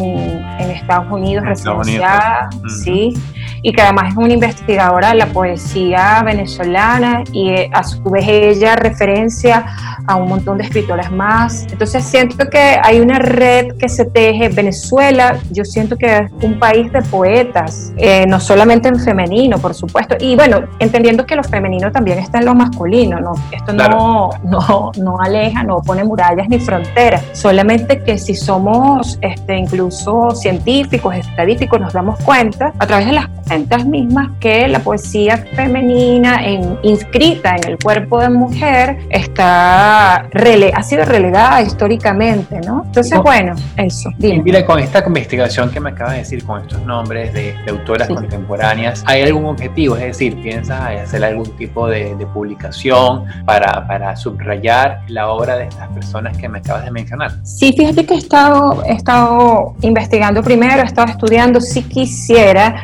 en 0.60 0.72
Estados 0.72 1.12
Unidos 1.12 1.46
residenciada, 1.46 2.50
sí. 2.84 3.14
Y 3.62 3.74
que 3.74 3.82
además 3.82 4.10
es 4.10 4.18
una 4.18 4.34
investigadora 4.34 5.10
de 5.10 5.16
la 5.16 5.28
poesía 5.28 6.22
venezolana 6.24 7.24
y 7.32 7.50
eh, 7.50 7.70
a 7.74 7.84
su 7.84 8.02
vez 8.04 8.26
ella 8.28 8.76
referencia 8.76 9.66
a 10.08 10.16
un 10.16 10.30
montón 10.30 10.58
de 10.58 10.64
escritoras 10.64 11.12
más. 11.12 11.68
Entonces 11.72 12.04
siento 12.04 12.50
que 12.50 12.78
hay 12.82 13.00
una 13.00 13.20
red 13.20 13.78
que 13.78 13.90
se 13.90 14.06
teje. 14.06 14.50
Venezuela, 14.50 15.38
yo 15.52 15.64
siento 15.64 15.98
que 15.98 16.18
es 16.18 16.32
un 16.42 16.60
país 16.60 16.92
de 16.92 17.02
poetas, 17.04 17.92
eh, 17.98 18.26
no 18.28 18.40
solamente 18.40 18.88
en 18.88 19.00
femenino, 19.00 19.58
por 19.58 19.74
supuesto, 19.74 20.16
y 20.20 20.36
bueno, 20.36 20.62
entendiendo 20.80 21.26
que 21.26 21.36
lo 21.36 21.44
femenino 21.44 21.92
también 21.92 22.20
está 22.20 22.40
en 22.40 22.46
lo 22.46 22.56
masculino, 22.56 23.20
¿no? 23.20 23.34
Esto 23.52 23.74
no, 23.74 24.30
no, 24.44 24.92
no 24.98 25.20
aleja, 25.20 25.64
no 25.64 25.82
pone 25.82 26.04
murallas 26.04 26.50
ni 26.50 26.60
fronteras, 26.60 27.24
solamente 27.34 28.02
que 28.04 28.18
si 28.18 28.36
somos 28.36 29.18
este, 29.22 29.58
incluso 29.58 30.32
científicos, 30.32 31.16
estadísticos, 31.16 31.80
nos 31.80 31.94
damos 31.94 32.20
cuenta 32.24 32.74
a 32.80 32.88
través 32.88 33.08
de 33.08 33.14
las 33.14 33.30
cuentas 33.52 33.86
mismas 33.86 34.30
que 34.40 34.66
la 34.70 34.80
poesía 34.80 35.36
femenina 35.36 36.46
en, 36.46 36.80
inscrita 36.84 37.58
en 37.58 37.72
el 37.72 37.78
cuerpo 37.78 38.22
de 38.22 38.30
mujer 38.30 39.00
está 39.10 40.26
rele 40.32 40.72
ha 40.74 40.82
sido 40.82 41.04
relegada 41.04 41.62
históricamente, 41.62 42.62
¿no? 42.66 42.84
Entonces, 42.86 43.20
bueno, 43.22 43.54
eso. 43.76 44.10
Dime. 44.18 44.42
Mira, 44.42 44.66
con 44.66 44.80
esta 44.80 45.04
investigación 45.06 45.70
que 45.70 45.82
me 45.82 45.90
acabas 45.90 46.14
de 46.14 46.20
decir, 46.20 46.46
con 46.46 46.62
estos 46.62 46.86
nombres 46.86 47.34
de, 47.34 47.54
autoras 47.68 48.08
contemporáneas, 48.08 49.04
¿hay 49.06 49.24
algún 49.24 49.44
objetivo? 49.44 49.98
Es 49.98 50.04
decir, 50.04 50.42
¿piensas 50.42 50.80
hacer 50.80 51.26
algún 51.26 51.50
tipo 51.58 51.90
de, 51.90 52.16
publicación 52.34 53.26
para, 53.46 53.86
para, 53.86 54.16
subrayar 54.16 55.02
la 55.10 55.28
obra 55.28 55.58
de 55.58 55.66
estas 55.66 55.90
personas 55.90 56.38
que 56.38 56.48
me 56.48 56.60
acabas 56.60 56.86
de 56.86 56.92
mencionar? 56.92 57.32
Sí, 57.44 57.74
fíjate 57.78 58.06
que 58.06 58.14
he 58.14 58.18
estado, 58.18 58.82
he 58.86 58.94
estado 58.94 59.76
investigando 59.82 60.42
primero, 60.42 60.84
he 60.84 60.86
estado 60.86 61.10
estudiando, 61.10 61.60
si 61.60 61.84
quisiera 61.84 62.76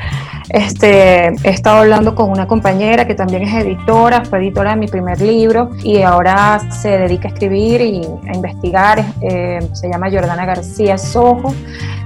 este, 0.49 1.27
he 1.27 1.49
estado 1.49 1.77
hablando 1.79 2.15
con 2.15 2.29
una 2.29 2.47
compañera 2.47 3.05
que 3.05 3.15
también 3.15 3.43
es 3.43 3.53
editora, 3.53 4.23
fue 4.25 4.39
editora 4.39 4.71
de 4.71 4.77
mi 4.77 4.87
primer 4.87 5.19
libro 5.21 5.71
y 5.83 6.01
ahora 6.01 6.59
se 6.71 6.97
dedica 6.97 7.27
a 7.27 7.31
escribir 7.31 7.81
y 7.81 8.01
a 8.29 8.35
investigar. 8.35 9.03
Eh, 9.21 9.59
se 9.73 9.89
llama 9.89 10.09
Jordana 10.09 10.45
García 10.45 10.97
Sojo. 10.97 11.53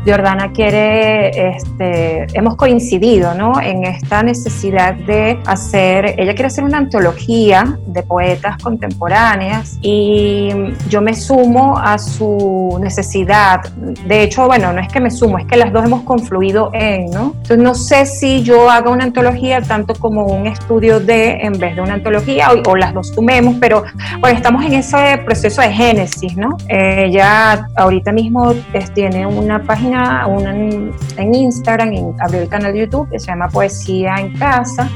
Jordana 0.06 0.52
quiere, 0.52 1.50
este, 1.56 2.26
hemos 2.34 2.56
coincidido 2.56 3.36
¿no? 3.36 3.62
en 3.62 3.84
esta 3.84 4.24
necesidad 4.24 4.96
de 4.96 5.40
hacer, 5.46 6.16
ella 6.18 6.34
quiere 6.34 6.48
hacer 6.48 6.64
una 6.64 6.80
antología 6.80 7.78
de 7.86 8.02
poetas 8.02 8.58
contemporáneas 8.64 9.78
y 9.82 10.50
yo 10.90 11.02
me 11.02 11.14
sumo 11.14 11.78
a 11.78 12.00
su 12.00 12.80
necesidad. 12.82 13.62
De 14.08 14.24
hecho, 14.24 14.48
bueno, 14.48 14.74
no 14.74 14.82
es 14.82 14.88
que 14.88 15.00
me 15.00 15.12
sumo, 15.12 15.38
es 15.38 15.46
que 15.46 15.56
las 15.56 15.72
dos 15.72 15.86
hemos 15.86 16.02
confluido 16.02 16.72
en, 16.74 17.12
¿no? 17.12 17.34
Entonces 17.36 17.60
no 17.60 17.76
sé 17.76 18.08
si 18.08 18.31
yo 18.44 18.70
haga 18.70 18.90
una 18.90 19.04
antología 19.04 19.62
tanto 19.62 19.94
como 19.96 20.26
un 20.26 20.48
estudio 20.48 21.00
de, 21.00 21.34
en 21.42 21.54
vez 21.54 21.76
de 21.76 21.82
una 21.82 21.96
antología, 21.96 22.50
o, 22.66 22.76
las 22.76 22.94
dos 22.94 23.10
sumemos, 23.10 23.56
pero 23.60 23.84
bueno, 24.20 24.38
estamos 24.38 24.64
en 24.64 24.74
ese 24.74 25.22
proceso 25.26 25.62
de 25.62 25.72
génesis, 25.72 26.36
¿no? 26.38 26.58
Ella 26.68 27.68
ahorita 27.76 28.12
mismo 28.12 28.54
tiene 28.94 29.26
una 29.28 29.62
página 29.64 30.26
en 31.18 31.36
Instagram, 31.36 31.94
y 31.94 32.04
abrió 32.20 32.42
el 32.42 32.50
canal 32.50 32.74
de 32.74 32.80
YouTube 32.82 33.10
que 33.10 33.20
se 33.20 33.28
llama 33.28 33.50
Poesía 33.50 34.16
en 34.20 34.34
Casa 34.38 34.90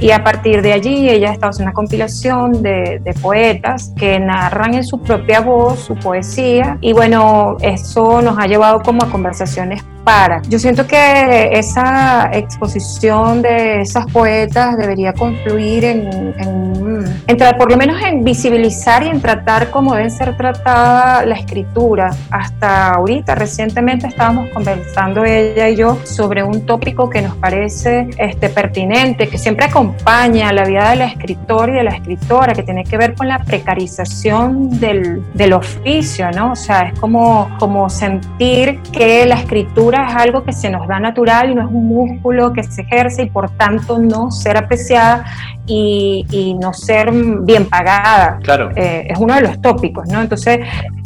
y 0.00 0.10
a 0.10 0.22
partir 0.22 0.62
de 0.62 0.72
allí 0.72 1.08
ella 1.08 1.32
está 1.32 1.48
haciendo 1.48 1.70
una 1.70 1.74
compilación 1.74 2.62
de, 2.62 3.00
de 3.02 3.14
poetas 3.14 3.92
que 3.96 4.18
narran 4.18 4.74
en 4.74 4.84
su 4.84 5.00
propia 5.00 5.40
voz 5.40 5.80
su 5.80 5.94
poesía 5.96 6.78
y 6.80 6.92
bueno, 6.92 7.56
eso 7.60 8.22
nos 8.22 8.38
ha 8.38 8.46
llevado 8.46 8.80
como 8.82 9.02
a 9.02 9.10
conversaciones 9.10 9.82
para. 10.08 10.40
Yo 10.48 10.58
siento 10.58 10.86
que 10.86 11.50
esa 11.52 12.30
exposición 12.32 13.42
de 13.42 13.82
esas 13.82 14.06
poetas 14.06 14.78
debería 14.78 15.12
confluir 15.12 15.84
en, 15.84 16.34
en, 16.38 17.04
entrar 17.26 17.58
por 17.58 17.70
lo 17.70 17.76
menos 17.76 18.00
en 18.00 18.24
visibilizar 18.24 19.02
y 19.02 19.08
en 19.08 19.20
tratar 19.20 19.70
cómo 19.70 19.94
debe 19.94 20.08
ser 20.08 20.34
tratada 20.34 21.26
la 21.26 21.34
escritura. 21.34 22.08
Hasta 22.30 22.94
ahorita, 22.94 23.34
recientemente 23.34 24.06
estábamos 24.06 24.48
conversando 24.48 25.26
ella 25.26 25.68
y 25.68 25.76
yo 25.76 25.98
sobre 26.04 26.42
un 26.42 26.64
tópico 26.64 27.10
que 27.10 27.20
nos 27.20 27.36
parece 27.36 28.08
este, 28.16 28.48
pertinente, 28.48 29.28
que 29.28 29.36
siempre 29.36 29.66
acompaña 29.66 30.50
la 30.54 30.64
vida 30.64 30.88
de 30.88 30.96
la 30.96 31.04
escritora 31.04 31.70
y 31.70 31.76
de 31.76 31.84
la 31.84 31.90
escritora, 31.90 32.54
que 32.54 32.62
tiene 32.62 32.84
que 32.84 32.96
ver 32.96 33.14
con 33.14 33.28
la 33.28 33.40
precarización 33.40 34.80
del, 34.80 35.22
del 35.34 35.52
oficio, 35.52 36.30
¿no? 36.30 36.52
O 36.52 36.56
sea, 36.56 36.88
es 36.88 36.98
como, 36.98 37.50
como 37.58 37.90
sentir 37.90 38.80
que 38.90 39.26
la 39.26 39.34
escritura 39.34 39.97
es 40.06 40.14
algo 40.14 40.44
que 40.44 40.52
se 40.52 40.70
nos 40.70 40.86
da 40.86 41.00
natural 41.00 41.50
y 41.50 41.54
no 41.54 41.62
es 41.62 41.68
un 41.68 41.88
músculo 41.88 42.52
que 42.52 42.62
se 42.62 42.82
ejerce 42.82 43.22
y 43.22 43.30
por 43.30 43.50
tanto 43.50 43.98
no 43.98 44.30
ser 44.30 44.56
apreciada 44.56 45.24
y, 45.66 46.56
no 46.60 46.72
ser 46.72 47.12
bien 47.42 47.66
pagada. 47.66 48.38
Claro. 48.42 48.70
Eh, 48.74 49.06
es 49.10 49.18
uno 49.18 49.34
de 49.34 49.42
los 49.42 49.60
tópicos, 49.60 50.08
¿no? 50.08 50.20
Entonces, 50.20 50.60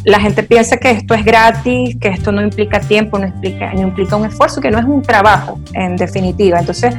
la 0.05 0.21
gente 0.21 0.43
piensa 0.43 0.77
que 0.77 0.91
esto 0.91 1.15
es 1.15 1.25
gratis, 1.25 1.97
que 2.01 2.09
esto 2.09 2.33
no 2.33 2.43
implica 2.43 2.81
tiempo, 2.81 3.19
no 3.19 3.27
implica, 3.27 3.73
no 3.73 3.83
implica 3.83 4.17
un 4.17 4.27
esfuerzo, 4.27 4.61
que 4.61 4.71
no 4.71 4.79
es 4.79 4.85
un 4.85 5.03
trabajo, 5.03 5.59
en 5.75 5.97
definitiva. 5.97 6.59
Entonces, 6.59 6.95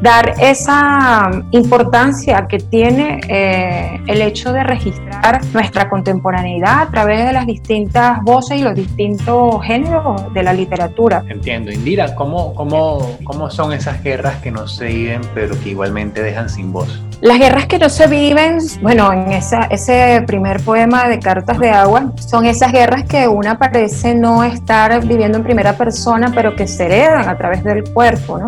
dar 0.00 0.34
esa 0.40 1.30
importancia 1.50 2.46
que 2.48 2.58
tiene 2.58 3.20
eh, 3.28 4.00
el 4.06 4.22
hecho 4.22 4.52
de 4.52 4.64
registrar 4.64 5.44
nuestra 5.52 5.88
contemporaneidad 5.88 6.82
a 6.82 6.90
través 6.90 7.24
de 7.24 7.32
las 7.32 7.46
distintas 7.46 8.22
voces 8.22 8.58
y 8.58 8.62
los 8.62 8.74
distintos 8.74 9.62
géneros 9.64 10.32
de 10.34 10.42
la 10.42 10.52
literatura. 10.52 11.24
Entiendo. 11.28 11.72
Indira, 11.72 12.14
¿cómo, 12.14 12.54
cómo, 12.54 13.18
cómo 13.24 13.50
son 13.50 13.72
esas 13.72 14.02
guerras 14.02 14.36
que 14.36 14.50
no 14.50 14.68
se 14.68 14.92
pero 15.34 15.58
que 15.60 15.70
igualmente 15.70 16.22
dejan 16.22 16.48
sin 16.48 16.72
voz? 16.72 17.02
Las 17.22 17.38
guerras 17.38 17.66
que 17.66 17.78
no 17.78 17.88
se 17.88 18.08
viven, 18.08 18.58
bueno, 18.80 19.12
en 19.12 19.30
esa, 19.30 19.60
ese 19.70 20.24
primer 20.26 20.60
poema 20.60 21.06
de 21.06 21.20
Cartas 21.20 21.60
de 21.60 21.70
Agua, 21.70 22.10
son 22.16 22.46
esas 22.46 22.72
guerras 22.72 23.04
que 23.04 23.28
una 23.28 23.56
parece 23.58 24.12
no 24.12 24.42
estar 24.42 25.06
viviendo 25.06 25.38
en 25.38 25.44
primera 25.44 25.74
persona, 25.74 26.32
pero 26.34 26.56
que 26.56 26.66
se 26.66 26.86
heredan 26.86 27.28
a 27.28 27.38
través 27.38 27.62
del 27.62 27.84
cuerpo, 27.84 28.38
¿no? 28.38 28.46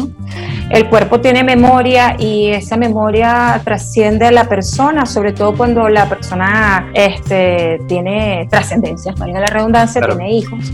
El 0.71 0.89
cuerpo 0.89 1.21
tiene 1.21 1.45
memoria 1.45 2.17
y 2.19 2.49
esa 2.49 2.77
memoria 2.77 3.61
trasciende 3.63 4.27
a 4.27 4.33
la 4.33 4.49
persona, 4.49 5.07
sobre 5.07 5.33
todo 5.33 5.57
cuando 5.57 5.89
la 5.89 6.09
persona 6.09 6.91
este, 6.95 7.81
tiene 7.87 8.49
trascendencia, 8.51 9.15
valga 9.17 9.39
la 9.39 9.47
redundancia, 9.47 10.03
tiene 10.05 10.33
hijos. 10.33 10.73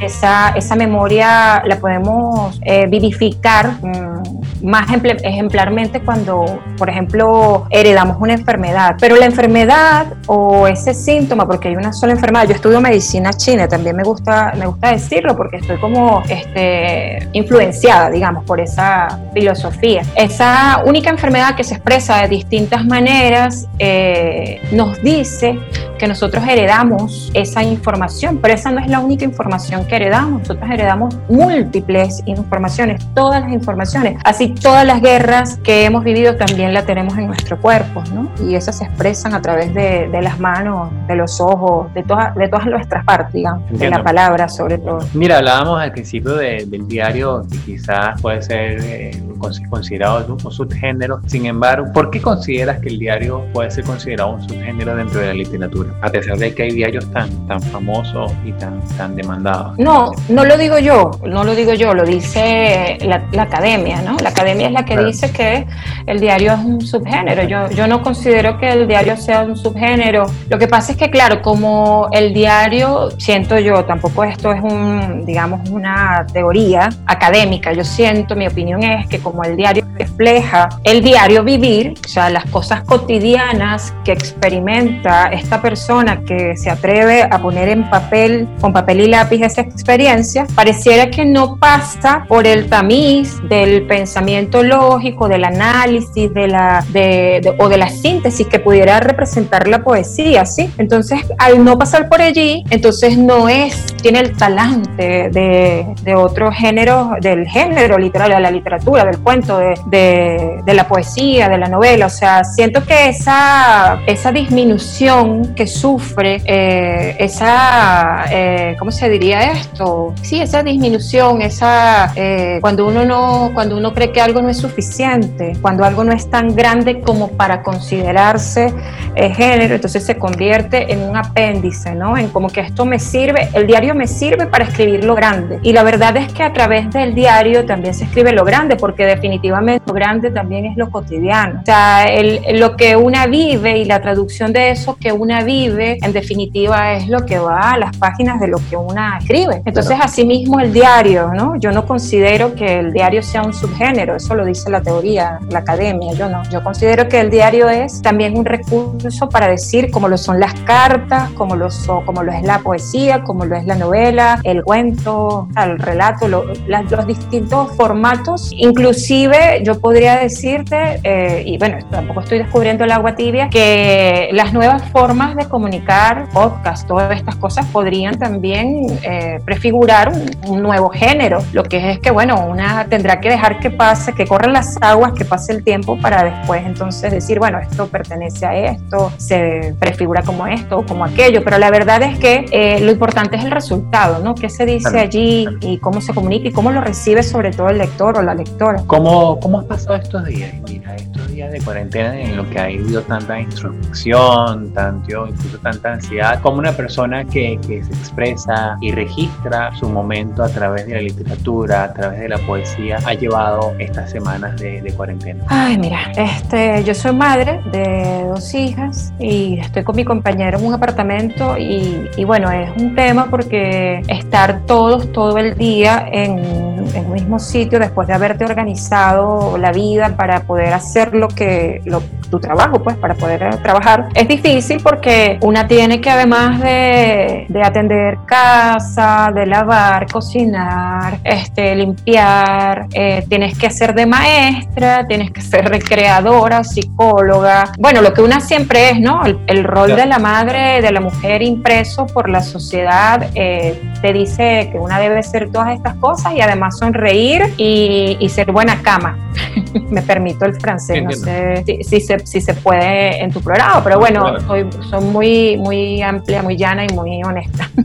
Esa, 0.00 0.54
esa 0.56 0.74
memoria 0.74 1.62
la 1.66 1.76
podemos 1.76 2.58
eh, 2.62 2.86
vivificar. 2.86 3.72
Mm, 3.82 4.41
más 4.62 4.86
ejemplarmente 5.22 6.00
cuando, 6.00 6.60
por 6.78 6.88
ejemplo, 6.88 7.66
heredamos 7.70 8.16
una 8.20 8.34
enfermedad. 8.34 8.96
Pero 9.00 9.16
la 9.16 9.26
enfermedad 9.26 10.06
o 10.26 10.66
ese 10.66 10.94
síntoma, 10.94 11.46
porque 11.46 11.68
hay 11.68 11.76
una 11.76 11.92
sola 11.92 12.12
enfermedad, 12.12 12.46
yo 12.48 12.54
estudio 12.54 12.80
medicina 12.80 13.32
china, 13.32 13.68
también 13.68 13.96
me 13.96 14.02
gusta, 14.02 14.52
me 14.56 14.66
gusta 14.66 14.90
decirlo 14.90 15.36
porque 15.36 15.56
estoy 15.56 15.78
como 15.78 16.22
este, 16.28 17.28
influenciada, 17.32 18.10
digamos, 18.10 18.44
por 18.44 18.60
esa 18.60 19.18
filosofía. 19.34 20.02
Esa 20.14 20.82
única 20.84 21.10
enfermedad 21.10 21.54
que 21.56 21.64
se 21.64 21.74
expresa 21.74 22.22
de 22.22 22.28
distintas 22.28 22.84
maneras 22.84 23.68
eh, 23.78 24.60
nos 24.72 25.02
dice 25.02 25.58
que 25.98 26.08
nosotros 26.08 26.42
heredamos 26.48 27.30
esa 27.32 27.62
información, 27.62 28.38
pero 28.42 28.54
esa 28.54 28.72
no 28.72 28.80
es 28.80 28.88
la 28.88 28.98
única 28.98 29.24
información 29.24 29.84
que 29.86 29.94
heredamos, 29.94 30.40
nosotros 30.40 30.68
heredamos 30.68 31.16
múltiples 31.28 32.22
informaciones, 32.26 33.06
todas 33.14 33.40
las 33.42 33.52
informaciones, 33.52 34.20
así 34.24 34.51
todas 34.54 34.86
las 34.86 35.00
guerras 35.00 35.58
que 35.62 35.84
hemos 35.84 36.04
vivido 36.04 36.36
también 36.36 36.74
la 36.74 36.84
tenemos 36.84 37.16
en 37.18 37.26
nuestro 37.26 37.60
cuerpo, 37.60 38.02
¿no? 38.12 38.30
Y 38.46 38.54
esas 38.54 38.78
se 38.78 38.84
expresan 38.84 39.34
a 39.34 39.42
través 39.42 39.72
de, 39.74 40.08
las 40.22 40.38
manos, 40.38 40.90
de 41.06 41.16
los 41.16 41.40
ojos, 41.40 41.92
de, 41.94 42.02
todas 42.02 42.34
de 42.34 42.48
todas 42.48 42.66
nuestras 42.66 43.04
partes, 43.04 43.32
digamos, 43.32 43.70
de 43.70 43.90
la 43.90 44.02
palabra 44.02 44.48
sobre 44.48 44.78
todo. 44.78 45.00
Mira, 45.14 45.38
hablábamos 45.38 45.80
al 45.80 45.92
principio 45.92 46.34
del 46.34 46.88
diario 46.88 47.42
que 47.50 47.58
quizás 47.58 48.20
puede 48.20 48.42
ser 48.42 48.78
eh, 48.82 49.22
considerado 49.68 50.26
un 50.32 50.52
subgénero, 50.52 51.20
sin 51.26 51.46
embargo, 51.46 51.92
¿por 51.92 52.10
qué 52.10 52.20
consideras 52.20 52.80
que 52.80 52.88
el 52.88 52.98
diario 52.98 53.44
puede 53.52 53.70
ser 53.70 53.84
considerado 53.84 54.32
un 54.32 54.48
subgénero 54.48 54.96
dentro 54.96 55.20
de 55.20 55.26
la 55.28 55.34
literatura? 55.34 55.90
A 56.00 56.10
pesar 56.10 56.38
de 56.38 56.54
que 56.54 56.64
hay 56.64 56.70
diarios 56.70 57.10
tan, 57.12 57.46
tan 57.46 57.60
famosos 57.60 58.32
y 58.44 58.52
tan, 58.52 58.80
tan 58.96 59.14
demandados. 59.16 59.78
No, 59.78 60.12
no 60.28 60.44
lo 60.44 60.56
digo 60.56 60.78
yo, 60.78 61.10
no 61.26 61.44
lo 61.44 61.54
digo 61.54 61.74
yo, 61.74 61.94
lo 61.94 62.04
dice 62.04 62.98
la, 63.02 63.24
la 63.32 63.42
academia, 63.42 64.02
¿no? 64.02 64.16
La 64.22 64.30
academia 64.30 64.66
es 64.66 64.72
la 64.72 64.84
que 64.84 64.96
dice 64.98 65.32
que 65.32 65.66
el 66.06 66.20
diario 66.20 66.52
es 66.52 66.58
un 66.58 66.80
subgénero. 66.80 67.44
Yo, 67.44 67.70
yo 67.70 67.86
no 67.86 68.02
considero 68.02 68.58
que 68.58 68.70
el 68.70 68.86
diario 68.86 69.16
sea 69.16 69.42
un 69.42 69.56
subgénero. 69.56 70.26
Lo 70.48 70.58
que 70.58 70.68
pasa 70.68 70.92
es 70.92 70.98
que, 70.98 71.10
claro, 71.10 71.42
como 71.42 72.08
el 72.12 72.32
diario, 72.32 73.10
siento 73.18 73.58
yo, 73.58 73.84
tampoco 73.84 74.24
esto 74.24 74.52
es 74.52 74.62
un, 74.62 75.24
digamos, 75.24 75.68
una 75.70 76.26
teoría 76.32 76.88
académica. 77.06 77.72
Yo 77.72 77.84
siento, 77.84 78.36
mi 78.36 78.46
opinión 78.46 78.82
es 78.82 79.06
que 79.08 79.18
como 79.18 79.31
como 79.32 79.44
el 79.44 79.56
diario 79.56 79.84
refleja 79.98 80.68
el 80.84 81.02
diario 81.02 81.42
vivir, 81.42 81.94
o 82.04 82.08
sea, 82.08 82.28
las 82.28 82.44
cosas 82.50 82.82
cotidianas 82.82 83.94
que 84.04 84.12
experimenta 84.12 85.28
esta 85.28 85.62
persona 85.62 86.22
que 86.22 86.54
se 86.56 86.68
atreve 86.68 87.22
a 87.22 87.38
poner 87.40 87.70
en 87.70 87.88
papel, 87.88 88.46
con 88.60 88.74
papel 88.74 89.00
y 89.00 89.06
lápiz 89.08 89.40
esa 89.42 89.62
experiencia, 89.62 90.46
pareciera 90.54 91.10
que 91.10 91.24
no 91.24 91.56
pasa 91.56 92.26
por 92.28 92.46
el 92.46 92.68
tamiz 92.68 93.40
del 93.48 93.86
pensamiento 93.86 94.62
lógico, 94.62 95.28
del 95.28 95.44
análisis, 95.44 96.32
de 96.34 96.48
la, 96.48 96.84
de, 96.90 97.54
o 97.58 97.68
de 97.70 97.78
la 97.78 97.88
síntesis 97.88 98.46
que 98.46 98.58
pudiera 98.58 99.00
representar 99.00 99.66
la 99.66 99.82
poesía, 99.82 100.44
¿sí? 100.44 100.70
Entonces, 100.76 101.20
al 101.38 101.64
no 101.64 101.78
pasar 101.78 102.10
por 102.10 102.20
allí, 102.20 102.64
entonces 102.68 103.16
no 103.16 103.48
es, 103.48 103.94
tiene 104.02 104.20
el 104.20 104.36
talante 104.36 105.30
de, 105.30 105.86
de 106.02 106.14
otro 106.14 106.52
género, 106.52 107.12
del 107.20 107.46
género 107.46 107.96
literal, 107.96 108.30
de 108.30 108.40
la 108.40 108.50
literatura, 108.50 109.06
del 109.06 109.21
cuento, 109.22 109.58
de, 109.58 110.60
de, 110.64 110.74
la 110.74 110.88
poesía, 110.88 111.48
de 111.48 111.58
la 111.58 111.68
novela. 111.68 112.06
O 112.06 112.10
sea, 112.10 112.44
siento 112.44 112.84
que 112.84 113.08
esa, 113.08 114.00
esa 114.06 114.32
disminución 114.32 115.54
que 115.54 115.66
sufre, 115.66 116.42
eh, 116.44 117.16
esa, 117.18 118.24
eh, 118.30 118.76
¿cómo 118.78 118.90
se 118.90 119.08
diría 119.08 119.52
esto? 119.52 120.14
Sí, 120.22 120.40
esa 120.40 120.62
disminución, 120.62 121.42
esa, 121.42 122.12
eh, 122.16 122.58
cuando 122.60 122.86
uno 122.86 123.04
no, 123.04 123.50
cuando 123.54 123.76
uno 123.76 123.92
cree 123.92 124.12
que 124.12 124.20
algo 124.20 124.42
no 124.42 124.48
es 124.48 124.58
suficiente, 124.58 125.56
cuando 125.60 125.84
algo 125.84 126.04
no 126.04 126.12
es 126.12 126.28
tan 126.30 126.54
grande 126.54 127.00
como 127.00 127.28
para 127.28 127.62
considerarse 127.62 128.72
género, 129.14 129.74
entonces 129.74 130.04
se 130.04 130.16
convierte 130.16 130.90
en 130.90 131.02
un 131.02 131.16
apéndice, 131.16 131.94
¿no? 131.94 132.16
En 132.16 132.28
como 132.28 132.48
que 132.48 132.60
esto 132.60 132.86
me 132.86 132.98
sirve, 132.98 133.50
el 133.52 133.66
diario 133.66 133.94
me 133.94 134.06
sirve 134.06 134.46
para 134.46 134.64
escribir 134.64 135.04
lo 135.04 135.14
grande. 135.14 135.60
Y 135.62 135.72
la 135.72 135.82
verdad 135.82 136.16
es 136.16 136.32
que 136.32 136.42
a 136.42 136.52
través 136.52 136.90
del 136.90 137.14
diario 137.14 137.66
también 137.66 137.94
se 137.94 138.04
escribe 138.04 138.32
lo 138.32 138.44
grande, 138.44 138.76
porque 138.76 139.04
definitivamente 139.14 139.82
lo 139.86 139.94
grande 139.94 140.30
también 140.30 140.66
es 140.66 140.76
lo 140.76 140.90
cotidiano. 140.90 141.60
O 141.62 141.64
sea, 141.64 142.04
el, 142.04 142.58
lo 142.58 142.76
que 142.76 142.96
una 142.96 143.26
vive 143.26 143.78
y 143.78 143.84
la 143.84 144.00
traducción 144.00 144.52
de 144.52 144.70
eso 144.70 144.96
que 145.00 145.12
una 145.12 145.42
vive, 145.42 145.98
en 146.02 146.12
definitiva, 146.12 146.94
es 146.94 147.08
lo 147.08 147.24
que 147.26 147.38
va 147.38 147.72
a 147.72 147.78
las 147.78 147.96
páginas 147.96 148.40
de 148.40 148.48
lo 148.48 148.58
que 148.68 148.76
una 148.76 149.18
escribe. 149.18 149.62
Entonces, 149.64 149.96
asimismo, 150.00 150.60
el 150.60 150.72
diario, 150.72 151.32
¿no? 151.34 151.56
Yo 151.56 151.72
no 151.72 151.86
considero 151.86 152.54
que 152.54 152.78
el 152.80 152.92
diario 152.92 153.22
sea 153.22 153.42
un 153.42 153.52
subgénero, 153.52 154.16
eso 154.16 154.34
lo 154.34 154.44
dice 154.44 154.70
la 154.70 154.80
teoría, 154.80 155.38
la 155.50 155.60
academia, 155.60 156.12
yo 156.14 156.28
no. 156.28 156.42
Yo 156.50 156.62
considero 156.62 157.08
que 157.08 157.20
el 157.20 157.30
diario 157.30 157.68
es 157.68 158.02
también 158.02 158.36
un 158.36 158.44
recurso 158.44 159.28
para 159.28 159.48
decir 159.48 159.90
cómo 159.90 160.08
lo 160.08 160.16
son 160.16 160.40
las 160.40 160.54
cartas, 160.60 161.30
como 161.30 161.56
lo, 161.56 161.68
como 162.04 162.22
lo 162.22 162.32
es 162.32 162.42
la 162.42 162.58
poesía, 162.60 163.22
como 163.24 163.44
lo 163.44 163.56
es 163.56 163.66
la 163.66 163.76
novela, 163.76 164.40
el 164.44 164.62
cuento, 164.62 165.48
el 165.56 165.78
relato, 165.78 166.28
los 166.28 167.06
distintos 167.06 167.72
formatos. 167.76 168.50
Inclusive 168.92 169.62
yo 169.64 169.80
podría 169.80 170.18
decirte, 170.18 171.00
eh, 171.02 171.44
y 171.46 171.56
bueno, 171.56 171.78
tampoco 171.90 172.20
estoy 172.20 172.36
descubriendo 172.36 172.84
el 172.84 172.92
agua 172.92 173.14
tibia, 173.14 173.48
que 173.48 174.28
las 174.32 174.52
nuevas 174.52 174.82
formas 174.90 175.34
de 175.34 175.46
comunicar, 175.46 176.28
podcast, 176.28 176.86
todas 176.86 177.10
estas 177.16 177.36
cosas 177.36 177.64
podrían 177.72 178.18
también 178.18 178.84
eh, 179.02 179.38
prefigurar 179.46 180.12
un, 180.46 180.62
nuevo 180.62 180.90
género. 180.90 181.38
Lo 181.54 181.62
que 181.62 181.92
es 181.92 182.00
que, 182.00 182.10
bueno, 182.10 182.46
una 182.46 182.84
tendrá 182.84 183.18
que 183.18 183.30
dejar 183.30 183.60
que 183.60 183.70
pase, 183.70 184.12
que 184.12 184.26
corran 184.26 184.52
las 184.52 184.76
aguas, 184.82 185.12
que 185.14 185.24
pase 185.24 185.52
el 185.52 185.64
tiempo 185.64 185.98
para 185.98 186.24
después 186.24 186.62
entonces 186.66 187.10
decir, 187.10 187.38
bueno, 187.38 187.60
esto 187.60 187.86
pertenece 187.86 188.44
a 188.44 188.54
esto, 188.54 189.10
se 189.16 189.74
prefigura 189.80 190.22
como 190.22 190.46
esto 190.46 190.80
o 190.80 190.86
como 190.86 191.06
aquello, 191.06 191.42
pero 191.42 191.56
la 191.56 191.70
verdad 191.70 192.02
es 192.02 192.18
que 192.18 192.44
eh, 192.52 192.78
lo 192.80 192.92
importante 192.92 193.36
es 193.36 193.44
el 193.46 193.52
resultado, 193.52 194.18
¿no? 194.18 194.34
¿Qué 194.34 194.50
se 194.50 194.66
dice 194.66 195.00
allí 195.00 195.48
y 195.62 195.78
cómo 195.78 196.02
se 196.02 196.12
comunica 196.12 196.48
y 196.48 196.52
cómo 196.52 196.70
lo 196.70 196.82
recibe 196.82 197.22
sobre 197.22 197.52
todo 197.52 197.70
el 197.70 197.78
lector 197.78 198.18
o 198.18 198.22
la 198.22 198.34
lectora? 198.34 198.81
¿Cómo, 198.86 199.38
cómo 199.40 199.60
has 199.60 199.66
pasado 199.66 199.96
estos 199.96 200.24
días? 200.26 200.52
Mira, 200.68 200.94
estos 200.96 201.28
días 201.28 201.52
de 201.52 201.60
cuarentena 201.60 202.18
en 202.20 202.36
lo 202.36 202.48
que 202.50 202.58
ha 202.58 202.64
habido 202.64 203.02
tanta 203.02 203.40
introspección, 203.40 204.72
tanto, 204.74 205.26
incluso 205.26 205.58
tanta 205.58 205.92
ansiedad, 205.94 206.40
como 206.40 206.58
una 206.58 206.72
persona 206.72 207.24
que, 207.24 207.58
que 207.66 207.82
se 207.82 207.92
expresa 207.92 208.76
y 208.80 208.92
registra 208.92 209.74
su 209.76 209.88
momento 209.88 210.42
a 210.42 210.48
través 210.48 210.86
de 210.86 210.94
la 210.94 211.00
literatura, 211.00 211.84
a 211.84 211.92
través 211.92 212.20
de 212.20 212.28
la 212.28 212.38
poesía, 212.38 212.98
ha 213.04 213.14
llevado 213.14 213.72
estas 213.78 214.10
semanas 214.10 214.60
de, 214.60 214.82
de 214.82 214.92
cuarentena. 214.92 215.44
Ay, 215.48 215.78
mira, 215.78 216.12
este, 216.16 216.84
yo 216.84 216.94
soy 216.94 217.14
madre 217.14 217.60
de 217.72 218.24
dos 218.28 218.54
hijas 218.54 219.12
y 219.18 219.58
estoy 219.58 219.84
con 219.84 219.96
mi 219.96 220.04
compañero 220.04 220.58
en 220.58 220.66
un 220.66 220.74
apartamento 220.74 221.56
y, 221.56 222.08
y 222.16 222.24
bueno, 222.24 222.50
es 222.50 222.70
un 222.80 222.94
tema 222.94 223.26
porque 223.30 224.02
estar 224.08 224.66
todos 224.66 225.12
todo 225.12 225.38
el 225.38 225.56
día 225.56 226.06
en, 226.10 226.71
en 226.94 227.06
un 227.06 227.12
mismo 227.12 227.38
sitio 227.38 227.78
después 227.78 228.08
de 228.08 228.14
haberte 228.14 228.44
organizado 228.44 229.56
la 229.58 229.72
vida 229.72 230.14
para 230.16 230.40
poder 230.42 230.72
hacer 230.72 231.14
lo 231.14 231.28
que 231.28 231.82
lo, 231.84 232.02
tu 232.32 232.40
trabajo, 232.40 232.82
pues 232.82 232.96
para 232.96 233.14
poder 233.14 233.56
trabajar, 233.62 234.08
es 234.14 234.26
difícil 234.26 234.80
porque 234.82 235.38
una 235.42 235.68
tiene 235.68 236.00
que 236.00 236.08
además 236.08 236.60
de, 236.60 237.44
de 237.48 237.62
atender 237.62 238.16
casa, 238.26 239.30
de 239.34 239.44
lavar, 239.44 240.06
cocinar, 240.10 241.18
este, 241.24 241.74
limpiar, 241.74 242.86
eh, 242.92 243.24
tienes 243.28 243.58
que 243.58 243.70
ser 243.70 243.94
de 243.94 244.06
maestra, 244.06 245.06
tienes 245.06 245.30
que 245.30 245.42
ser 245.42 245.68
recreadora, 245.68 246.64
psicóloga, 246.64 247.72
bueno, 247.78 248.00
lo 248.00 248.14
que 248.14 248.22
una 248.22 248.40
siempre 248.40 248.90
es, 248.90 249.00
¿no? 249.00 249.22
El, 249.24 249.64
rol 249.64 249.94
de 249.94 250.06
la 250.06 250.18
madre, 250.18 250.80
de 250.80 250.90
la 250.90 251.00
mujer 251.00 251.42
impreso 251.42 252.06
por 252.06 252.28
la 252.28 252.42
sociedad, 252.42 253.30
eh, 253.34 253.80
te 254.00 254.12
dice 254.12 254.70
que 254.72 254.78
una 254.78 254.98
debe 254.98 255.22
ser 255.22 255.50
todas 255.50 255.74
estas 255.74 255.94
cosas 255.96 256.32
y 256.32 256.40
además 256.40 256.71
sonreír 256.72 257.54
y, 257.56 258.16
y 258.18 258.28
ser 258.28 258.50
buena 258.50 258.82
cama. 258.82 259.16
Me 259.90 260.02
permito 260.02 260.44
el 260.44 260.54
francés, 260.60 261.02
no 261.02 261.12
sé 261.12 261.62
si, 261.64 262.00
se, 262.00 262.18
si, 262.26 262.40
se, 262.40 262.54
puede 262.54 263.22
en 263.22 263.30
tu 263.30 263.40
programa, 263.40 263.82
pero 263.82 263.98
bueno, 263.98 264.38
soy, 264.46 264.66
muy, 265.02 265.56
muy 265.56 266.02
amplia, 266.02 266.42
muy 266.42 266.56
llana 266.56 266.84
y 266.84 266.88
muy 266.94 267.22
honesta. 267.22 267.70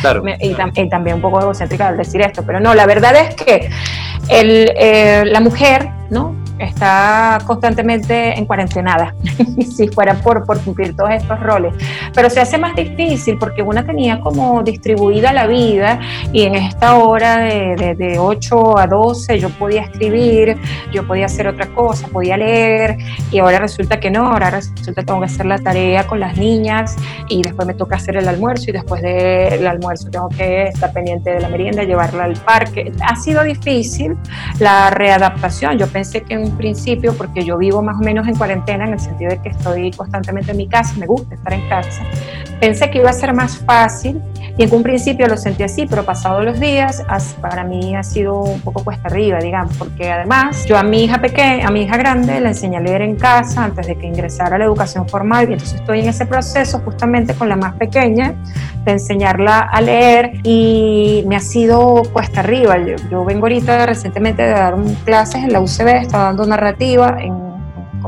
Claro. 0.00 0.22
y, 0.40 0.50
y, 0.50 0.88
también 0.88 1.16
un 1.16 1.22
poco 1.22 1.40
egocéntrica 1.40 1.88
al 1.88 1.96
decir 1.96 2.20
esto, 2.20 2.42
pero 2.44 2.60
no, 2.60 2.74
la 2.74 2.84
verdad 2.84 3.16
es 3.16 3.34
que 3.34 3.70
el, 4.28 4.70
eh, 4.76 5.24
la 5.24 5.40
mujer, 5.40 5.88
¿no? 6.10 6.36
Está 6.58 7.38
constantemente 7.46 8.38
en 8.38 8.46
cuarentenada, 8.46 9.14
si 9.76 9.88
fuera 9.88 10.14
por, 10.14 10.44
por 10.44 10.60
cumplir 10.60 10.96
todos 10.96 11.10
estos 11.10 11.38
roles. 11.40 11.74
Pero 12.14 12.30
se 12.30 12.40
hace 12.40 12.58
más 12.58 12.74
difícil 12.74 13.38
porque 13.38 13.62
una 13.62 13.84
tenía 13.84 14.20
como 14.20 14.62
distribuida 14.62 15.32
la 15.32 15.46
vida 15.46 16.00
y 16.32 16.42
en 16.42 16.54
esta 16.54 16.96
hora 16.96 17.38
de, 17.38 17.94
de, 17.96 18.18
8 18.18 18.78
a 18.78 18.86
12 18.86 19.38
yo 19.38 19.50
podía 19.50 19.82
escribir, 19.82 20.56
yo 20.92 21.06
podía 21.06 21.26
hacer 21.26 21.48
otra 21.48 21.66
cosa, 21.68 22.08
podía 22.08 22.36
leer 22.36 22.96
y 23.30 23.38
ahora 23.38 23.58
resulta 23.58 24.00
que 24.00 24.10
no, 24.10 24.26
ahora 24.26 24.50
resulta 24.50 25.00
que 25.00 25.06
tengo 25.06 25.20
que 25.20 25.26
hacer 25.26 25.46
la 25.46 25.58
tarea 25.58 26.06
con 26.06 26.20
las 26.20 26.36
niñas 26.36 26.96
y 27.28 27.42
después 27.42 27.66
me 27.66 27.74
toca 27.74 27.96
hacer 27.96 28.16
el 28.16 28.28
almuerzo 28.28 28.70
y 28.70 28.72
después 28.72 29.02
del 29.02 29.66
almuerzo 29.66 30.08
tengo 30.10 30.28
que 30.28 30.68
estar 30.68 30.92
pendiente 30.92 31.30
de 31.30 31.40
la 31.40 31.48
merienda, 31.48 31.82
llevarla 31.82 32.24
al 32.24 32.34
parque. 32.34 32.92
Ha 33.00 33.16
sido 33.16 33.42
difícil 33.42 34.16
la 34.58 34.90
readaptación. 34.90 35.78
Yo 35.78 35.86
pensé 35.88 36.22
que 36.22 36.34
en 36.34 36.45
principio, 36.52 37.14
porque 37.14 37.44
yo 37.44 37.58
vivo 37.58 37.82
más 37.82 37.96
o 37.96 38.04
menos 38.04 38.26
en 38.28 38.36
cuarentena, 38.36 38.86
en 38.86 38.94
el 38.94 39.00
sentido 39.00 39.30
de 39.30 39.42
que 39.42 39.48
estoy 39.50 39.90
constantemente 39.92 40.50
en 40.50 40.56
mi 40.56 40.68
casa, 40.68 40.94
me 40.98 41.06
gusta 41.06 41.34
estar 41.34 41.52
en 41.52 41.68
casa, 41.68 42.02
pensé 42.60 42.90
que 42.90 42.98
iba 42.98 43.10
a 43.10 43.12
ser 43.12 43.32
más 43.32 43.58
fácil 43.58 44.20
y 44.58 44.62
en 44.62 44.74
un 44.74 44.82
principio 44.82 45.26
lo 45.26 45.36
sentí 45.36 45.62
así, 45.62 45.86
pero 45.86 46.02
pasados 46.04 46.42
los 46.42 46.58
días, 46.58 47.04
para 47.42 47.62
mí 47.62 47.94
ha 47.94 48.02
sido 48.02 48.40
un 48.40 48.60
poco 48.62 48.82
cuesta 48.82 49.08
arriba, 49.08 49.38
digamos, 49.38 49.76
porque 49.76 50.10
además 50.10 50.64
yo 50.64 50.78
a 50.78 50.82
mi 50.82 51.04
hija 51.04 51.18
pequeña, 51.18 51.68
a 51.68 51.70
mi 51.70 51.82
hija 51.82 51.98
grande, 51.98 52.40
la 52.40 52.48
enseñé 52.48 52.78
a 52.78 52.80
leer 52.80 53.02
en 53.02 53.16
casa 53.16 53.64
antes 53.64 53.86
de 53.86 53.96
que 53.96 54.06
ingresara 54.06 54.56
a 54.56 54.58
la 54.58 54.64
educación 54.64 55.06
formal 55.08 55.50
y 55.50 55.52
entonces 55.52 55.78
estoy 55.78 56.00
en 56.00 56.08
ese 56.08 56.24
proceso 56.24 56.80
justamente 56.80 57.34
con 57.34 57.50
la 57.50 57.56
más 57.56 57.74
pequeña 57.74 58.34
de 58.86 58.92
enseñarla 58.92 59.58
a 59.58 59.80
leer 59.82 60.40
y 60.42 61.22
me 61.26 61.36
ha 61.36 61.40
sido 61.40 62.02
cuesta 62.12 62.40
arriba. 62.40 62.78
Yo, 62.78 62.96
yo 63.10 63.24
vengo 63.26 63.44
ahorita 63.44 63.84
recientemente 63.84 64.42
de 64.42 64.50
dar 64.50 64.74
clases 65.04 65.44
en 65.44 65.52
la 65.52 65.60
UCB, 65.60 65.88
estaba 66.00 66.24
dando 66.24 66.46
narrativa 66.46 67.18
en 67.20 67.45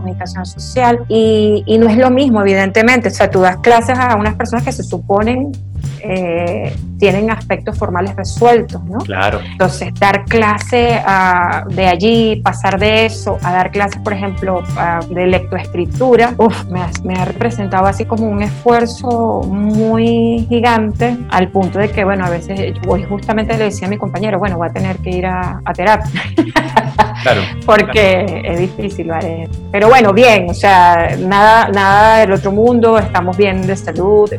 comunicación 0.08 0.46
social 0.46 1.04
y, 1.08 1.62
y, 1.66 1.78
no 1.78 1.88
es 1.88 1.96
lo 1.96 2.10
mismo, 2.10 2.40
evidentemente. 2.40 3.08
O 3.08 3.10
sea, 3.10 3.30
tú 3.30 3.40
das 3.40 3.58
clases 3.58 3.98
a 3.98 4.16
unas 4.16 4.34
personas 4.34 4.64
que 4.64 4.72
se 4.72 4.82
suponen 4.82 5.52
eh, 6.00 6.74
tienen 6.98 7.30
aspectos 7.30 7.78
formales 7.78 8.16
resueltos, 8.16 8.82
¿no? 8.84 8.98
Claro. 8.98 9.40
Entonces, 9.52 9.94
dar 9.94 10.24
clase 10.24 11.00
ah, 11.04 11.64
de 11.68 11.86
allí, 11.86 12.40
pasar 12.42 12.78
de 12.78 13.06
eso 13.06 13.38
a 13.42 13.52
dar 13.52 13.70
clases, 13.70 14.00
por 14.02 14.12
ejemplo, 14.12 14.62
ah, 14.76 15.00
de 15.08 15.26
lectoescritura, 15.26 16.34
uf, 16.36 16.64
me, 16.66 16.80
ha, 16.80 16.90
me, 17.04 17.14
ha, 17.14 17.24
representado 17.24 17.86
así 17.86 18.04
como 18.04 18.26
un 18.26 18.42
esfuerzo 18.42 19.42
muy 19.46 20.46
gigante, 20.48 21.16
al 21.30 21.50
punto 21.50 21.78
de 21.78 21.90
que, 21.90 22.04
bueno, 22.04 22.24
a 22.24 22.30
veces, 22.30 22.74
hoy 22.88 23.04
justamente 23.04 23.56
le 23.56 23.64
decía 23.64 23.86
a 23.86 23.90
mi 23.90 23.96
compañero, 23.96 24.38
bueno, 24.38 24.56
voy 24.56 24.68
a 24.68 24.72
tener 24.72 24.96
que 24.98 25.10
ir 25.10 25.26
a, 25.26 25.60
a 25.64 25.72
terapia. 25.72 26.22
claro, 27.22 27.42
porque 27.66 28.42
es 28.44 28.58
difícil, 28.58 29.08
¿vale? 29.08 29.48
Pero 29.72 29.88
bueno, 29.88 30.12
bien, 30.12 30.48
o 30.50 30.54
sea, 30.54 31.16
nada, 31.18 31.68
nada 31.68 32.18
del 32.18 32.32
otro 32.32 32.52
mundo, 32.52 32.98
estamos 32.98 33.36
bien 33.36 33.66
de 33.66 33.76
salud, 33.76 34.30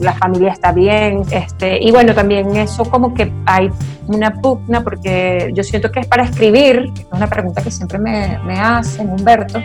la 0.00 0.12
familia 0.14 0.52
está 0.52 0.72
bien, 0.72 1.22
este, 1.30 1.78
y 1.82 1.90
bueno, 1.90 2.14
también 2.14 2.56
eso 2.56 2.84
como 2.84 3.14
que 3.14 3.32
hay 3.46 3.70
una 4.06 4.32
pugna, 4.34 4.82
porque 4.82 5.50
yo 5.54 5.62
siento 5.62 5.90
que 5.90 6.00
es 6.00 6.06
para 6.06 6.24
escribir, 6.24 6.92
es 6.94 7.06
una 7.10 7.26
pregunta 7.26 7.62
que 7.62 7.70
siempre 7.70 7.98
me, 7.98 8.38
me 8.44 8.58
hacen, 8.58 9.10
Humberto, 9.10 9.60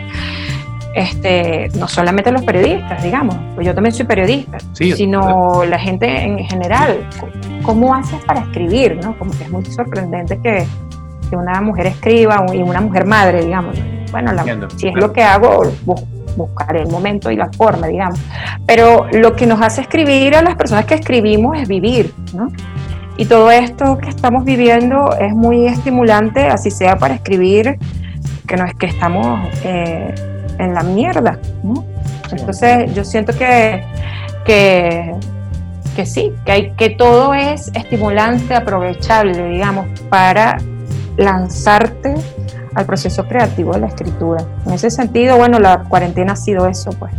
este, 0.96 1.68
no 1.78 1.86
solamente 1.88 2.32
los 2.32 2.42
periodistas, 2.42 3.02
digamos, 3.02 3.36
pues 3.54 3.66
yo 3.66 3.74
también 3.74 3.94
soy 3.94 4.06
periodista, 4.06 4.56
sino 4.72 5.62
la 5.66 5.78
gente 5.78 6.06
en 6.06 6.38
general. 6.38 7.06
¿Cómo 7.62 7.94
haces 7.94 8.24
para 8.24 8.40
escribir? 8.40 8.98
¿no? 9.02 9.16
Como 9.18 9.30
que 9.32 9.44
es 9.44 9.50
muy 9.50 9.64
sorprendente 9.66 10.40
que, 10.40 10.66
una 11.34 11.60
mujer 11.60 11.86
escriba 11.86 12.44
y 12.52 12.58
una 12.58 12.80
mujer 12.80 13.06
madre, 13.06 13.44
digamos. 13.44 13.76
Bueno, 14.12 14.30
si 14.76 14.88
es 14.88 14.94
lo 14.94 15.12
que 15.12 15.22
hago, 15.22 15.62
buscaré 16.36 16.82
el 16.82 16.88
momento 16.88 17.30
y 17.30 17.36
la 17.36 17.50
forma, 17.52 17.88
digamos. 17.88 18.20
Pero 18.66 19.06
lo 19.12 19.34
que 19.34 19.46
nos 19.46 19.60
hace 19.60 19.80
escribir 19.80 20.36
a 20.36 20.42
las 20.42 20.54
personas 20.54 20.84
que 20.84 20.94
escribimos 20.94 21.58
es 21.58 21.66
vivir, 21.66 22.14
¿no? 22.34 22.48
Y 23.16 23.24
todo 23.24 23.50
esto 23.50 23.98
que 23.98 24.10
estamos 24.10 24.44
viviendo 24.44 25.16
es 25.18 25.34
muy 25.34 25.66
estimulante, 25.66 26.46
así 26.46 26.70
sea 26.70 26.96
para 26.96 27.14
escribir, 27.14 27.78
que 28.46 28.56
no 28.56 28.66
es 28.66 28.74
que 28.74 28.86
estamos... 28.86 29.48
Eh, 29.64 30.14
en 30.58 30.74
la 30.74 30.82
mierda, 30.82 31.38
¿no? 31.62 31.84
Entonces 32.30 32.92
yo 32.94 33.04
siento 33.04 33.32
que, 33.36 33.84
que, 34.44 35.14
que 35.94 36.06
sí, 36.06 36.32
que, 36.44 36.52
hay, 36.52 36.70
que 36.72 36.90
todo 36.90 37.34
es 37.34 37.70
estimulante, 37.74 38.54
aprovechable, 38.54 39.48
digamos, 39.48 39.86
para 40.08 40.58
lanzarte 41.16 42.14
al 42.74 42.86
proceso 42.86 43.26
creativo 43.26 43.72
de 43.72 43.80
la 43.80 43.86
escritura. 43.86 44.44
En 44.66 44.72
ese 44.72 44.90
sentido, 44.90 45.36
bueno, 45.36 45.58
la 45.58 45.84
cuarentena 45.84 46.34
ha 46.34 46.36
sido 46.36 46.66
eso, 46.66 46.90
pues. 46.98 47.12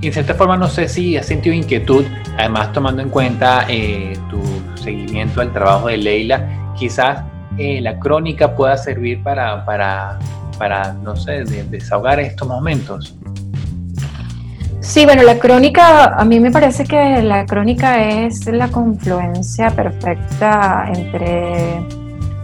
Y 0.00 0.08
en 0.08 0.12
cierta 0.12 0.34
forma, 0.34 0.56
no 0.56 0.68
sé 0.68 0.88
si 0.88 1.16
has 1.16 1.26
sentido 1.26 1.54
inquietud, 1.54 2.04
además 2.38 2.72
tomando 2.72 3.02
en 3.02 3.08
cuenta 3.08 3.64
eh, 3.68 4.12
tu 4.30 4.40
seguimiento 4.80 5.40
al 5.40 5.52
trabajo 5.52 5.88
de 5.88 5.96
Leila, 5.96 6.72
quizás 6.76 7.22
eh, 7.56 7.80
la 7.80 7.98
crónica 7.98 8.54
pueda 8.54 8.76
servir 8.76 9.22
para, 9.22 9.64
para 9.64 10.18
para, 10.56 10.92
no 10.92 11.16
sé, 11.16 11.44
desahogar 11.44 12.20
estos 12.20 12.46
momentos? 12.48 13.14
Sí, 14.80 15.04
bueno, 15.06 15.22
la 15.22 15.38
crónica, 15.38 16.14
a 16.14 16.24
mí 16.24 16.40
me 16.40 16.50
parece 16.50 16.84
que 16.84 17.22
la 17.22 17.46
crónica 17.46 18.02
es 18.02 18.46
la 18.46 18.68
confluencia 18.68 19.70
perfecta 19.70 20.90
entre 20.94 21.80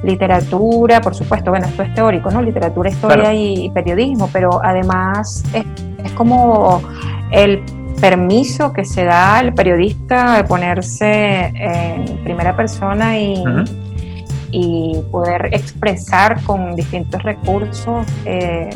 literatura, 0.03 1.01
por 1.01 1.15
supuesto, 1.15 1.51
bueno, 1.51 1.67
esto 1.67 1.83
es 1.83 1.95
teórico, 1.95 2.31
¿no? 2.31 2.43
Literatura, 2.43 2.91
historia 2.91 3.35
y, 3.35 3.71
periodismo, 3.71 4.29
pero 4.33 4.61
además 4.63 5.45
es, 5.53 6.13
como 6.13 6.83
el 7.31 7.63
permiso 8.01 8.73
que 8.73 8.85
se 8.85 9.05
da 9.05 9.39
al 9.39 9.53
periodista 9.53 10.39
de 10.39 10.45
ponerse 10.45 11.53
en 11.55 12.25
primera 12.25 12.57
persona 12.57 13.19
y, 13.19 13.45
y 14.53 15.01
poder 15.11 15.49
expresar 15.53 16.43
con 16.43 16.75
distintos 16.75 17.23
recursos 17.23 18.07
eh, 18.25 18.71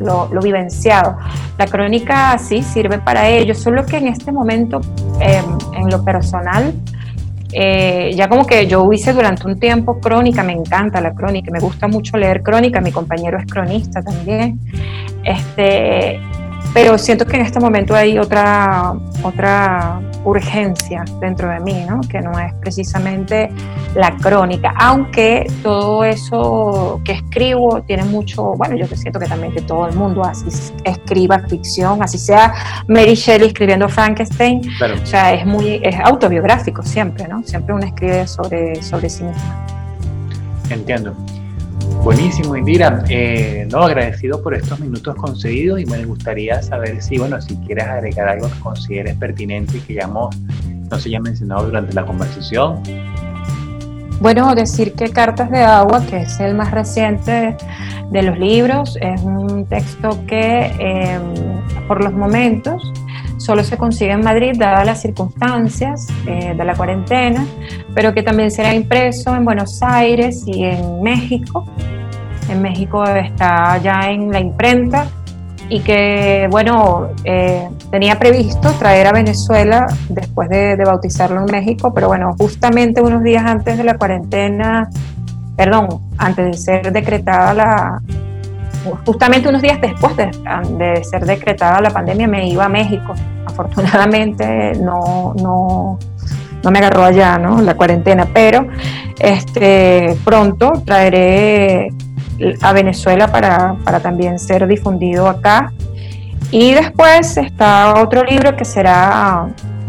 lo, 0.00 0.28
vivenciado. 0.42 1.16
La 1.58 1.66
crónica 1.66 2.36
sí 2.38 2.62
sirve 2.62 2.98
para 2.98 3.28
ello, 3.28 3.54
solo 3.54 3.86
que 3.86 3.96
en 3.96 4.08
este 4.08 4.32
momento, 4.32 4.80
em, 5.20 5.44
en 5.74 5.90
lo 5.90 6.04
personal, 6.04 6.74
eh, 7.56 8.10
ya 8.14 8.28
como 8.28 8.46
que 8.46 8.66
yo 8.66 8.90
hice 8.92 9.12
durante 9.12 9.46
un 9.46 9.58
tiempo 9.60 10.00
crónica, 10.00 10.42
me 10.42 10.52
encanta 10.52 11.00
la 11.00 11.14
crónica, 11.14 11.52
me 11.52 11.60
gusta 11.60 11.86
mucho 11.86 12.16
leer 12.16 12.42
crónica, 12.42 12.80
mi 12.80 12.90
compañero 12.90 13.38
es 13.38 13.46
cronista 13.46 14.02
también. 14.02 14.58
Este, 15.22 16.20
pero 16.74 16.98
siento 16.98 17.24
que 17.24 17.36
en 17.36 17.42
este 17.42 17.60
momento 17.60 17.94
hay 17.94 18.18
otra, 18.18 18.94
otra 19.22 20.00
urgencia 20.24 21.04
dentro 21.20 21.48
de 21.48 21.60
mí, 21.60 21.86
¿no? 21.88 22.00
que 22.00 22.20
no 22.20 22.36
es 22.38 22.52
precisamente 22.54 23.48
la 23.94 24.16
crónica, 24.16 24.74
aunque 24.76 25.46
todo 25.62 26.02
eso 26.02 27.00
que 27.04 27.12
escribo 27.12 27.80
tiene 27.82 28.02
mucho, 28.04 28.54
bueno, 28.56 28.76
yo 28.76 28.86
siento 28.88 29.20
que 29.20 29.26
también 29.26 29.52
que 29.52 29.62
todo 29.62 29.86
el 29.86 29.94
mundo 29.94 30.24
así 30.24 30.46
escriba 30.82 31.38
ficción, 31.48 32.02
así 32.02 32.18
sea 32.18 32.52
Mary 32.88 33.14
Shelley 33.14 33.48
escribiendo 33.48 33.88
Frankenstein, 33.88 34.60
o 35.00 35.06
sea, 35.06 35.32
es 35.32 35.46
muy 35.46 35.80
es 35.82 35.94
autobiográfico 36.02 36.82
siempre, 36.82 37.28
¿no? 37.28 37.44
Siempre 37.44 37.72
uno 37.72 37.86
escribe 37.86 38.26
sobre, 38.26 38.82
sobre 38.82 39.08
sí 39.08 39.22
mismo. 39.22 39.42
Entiendo. 40.70 41.14
Buenísimo, 42.02 42.56
Indira. 42.56 43.04
Eh, 43.08 43.66
no, 43.70 43.82
agradecido 43.82 44.42
por 44.42 44.54
estos 44.54 44.80
minutos 44.80 45.14
concedidos 45.16 45.80
y 45.80 45.86
me 45.86 46.04
gustaría 46.04 46.62
saber 46.62 47.02
si, 47.02 47.18
bueno, 47.18 47.40
si 47.40 47.56
quieres 47.58 47.84
agregar 47.84 48.28
algo 48.28 48.48
que 48.48 48.60
consideres 48.60 49.16
pertinente 49.16 49.78
y 49.78 49.80
que 49.80 49.94
ya 49.94 50.06
no 50.06 50.30
se 50.98 51.08
haya 51.08 51.20
mencionado 51.20 51.66
durante 51.66 51.94
la 51.94 52.04
conversación. 52.04 52.80
Bueno, 54.20 54.54
decir 54.54 54.92
que 54.94 55.10
Cartas 55.10 55.50
de 55.50 55.62
Agua, 55.62 56.04
que 56.06 56.18
es 56.18 56.38
el 56.40 56.54
más 56.54 56.70
reciente 56.70 57.56
de 58.10 58.22
los 58.22 58.38
libros, 58.38 58.96
es 59.00 59.20
un 59.22 59.66
texto 59.66 60.24
que 60.26 60.66
em, 60.78 61.34
por 61.88 62.02
los 62.02 62.12
momentos 62.12 62.92
solo 63.44 63.62
se 63.62 63.76
consigue 63.76 64.12
en 64.12 64.22
Madrid, 64.22 64.52
dadas 64.56 64.86
las 64.86 65.02
circunstancias 65.02 66.08
eh, 66.26 66.54
de 66.56 66.64
la 66.64 66.74
cuarentena, 66.74 67.46
pero 67.94 68.14
que 68.14 68.22
también 68.22 68.50
será 68.50 68.74
impreso 68.74 69.36
en 69.36 69.44
Buenos 69.44 69.82
Aires 69.82 70.44
y 70.46 70.64
en 70.64 71.02
México. 71.02 71.66
En 72.48 72.62
México 72.62 73.04
está 73.04 73.76
ya 73.78 74.10
en 74.10 74.30
la 74.30 74.40
imprenta 74.40 75.08
y 75.68 75.80
que, 75.80 76.48
bueno, 76.50 77.08
eh, 77.24 77.68
tenía 77.90 78.18
previsto 78.18 78.70
traer 78.78 79.08
a 79.08 79.12
Venezuela 79.12 79.86
después 80.08 80.48
de, 80.48 80.76
de, 80.76 80.84
bautizarlo 80.84 81.40
en 81.40 81.46
México, 81.46 81.92
pero 81.92 82.08
bueno, 82.08 82.34
justamente 82.38 83.02
unos 83.02 83.22
días 83.22 83.44
antes 83.44 83.76
de 83.76 83.84
la 83.84 83.98
cuarentena, 83.98 84.88
perdón, 85.56 86.00
antes 86.16 86.46
de 86.46 86.54
ser 86.54 86.92
decretada 86.92 87.54
la, 87.54 88.02
justamente 89.04 89.48
unos 89.48 89.62
días 89.62 89.80
después 89.80 90.16
de, 90.16 91.04
ser 91.04 91.24
decretada 91.24 91.80
la 91.80 91.90
pandemia 91.90 92.26
me 92.26 92.48
iba 92.48 92.64
a 92.64 92.68
México. 92.68 93.14
Afortunadamente 93.46 94.74
no, 94.80 95.34
no, 95.40 95.98
no 96.62 96.70
me 96.70 96.78
agarró 96.78 97.04
allá 97.04 97.38
¿no? 97.38 97.60
la 97.60 97.74
cuarentena, 97.74 98.26
pero 98.32 98.66
este, 99.18 100.16
pronto 100.24 100.72
traeré 100.84 101.90
a 102.60 102.72
Venezuela 102.72 103.28
para, 103.28 103.76
también 104.02 104.38
ser 104.38 104.66
difundido 104.66 105.28
acá. 105.28 105.72
Y 106.50 106.72
después 106.74 107.36
está 107.36 108.00
otro 108.00 108.22
libro 108.24 108.56
que 108.56 108.64
será 108.64 109.48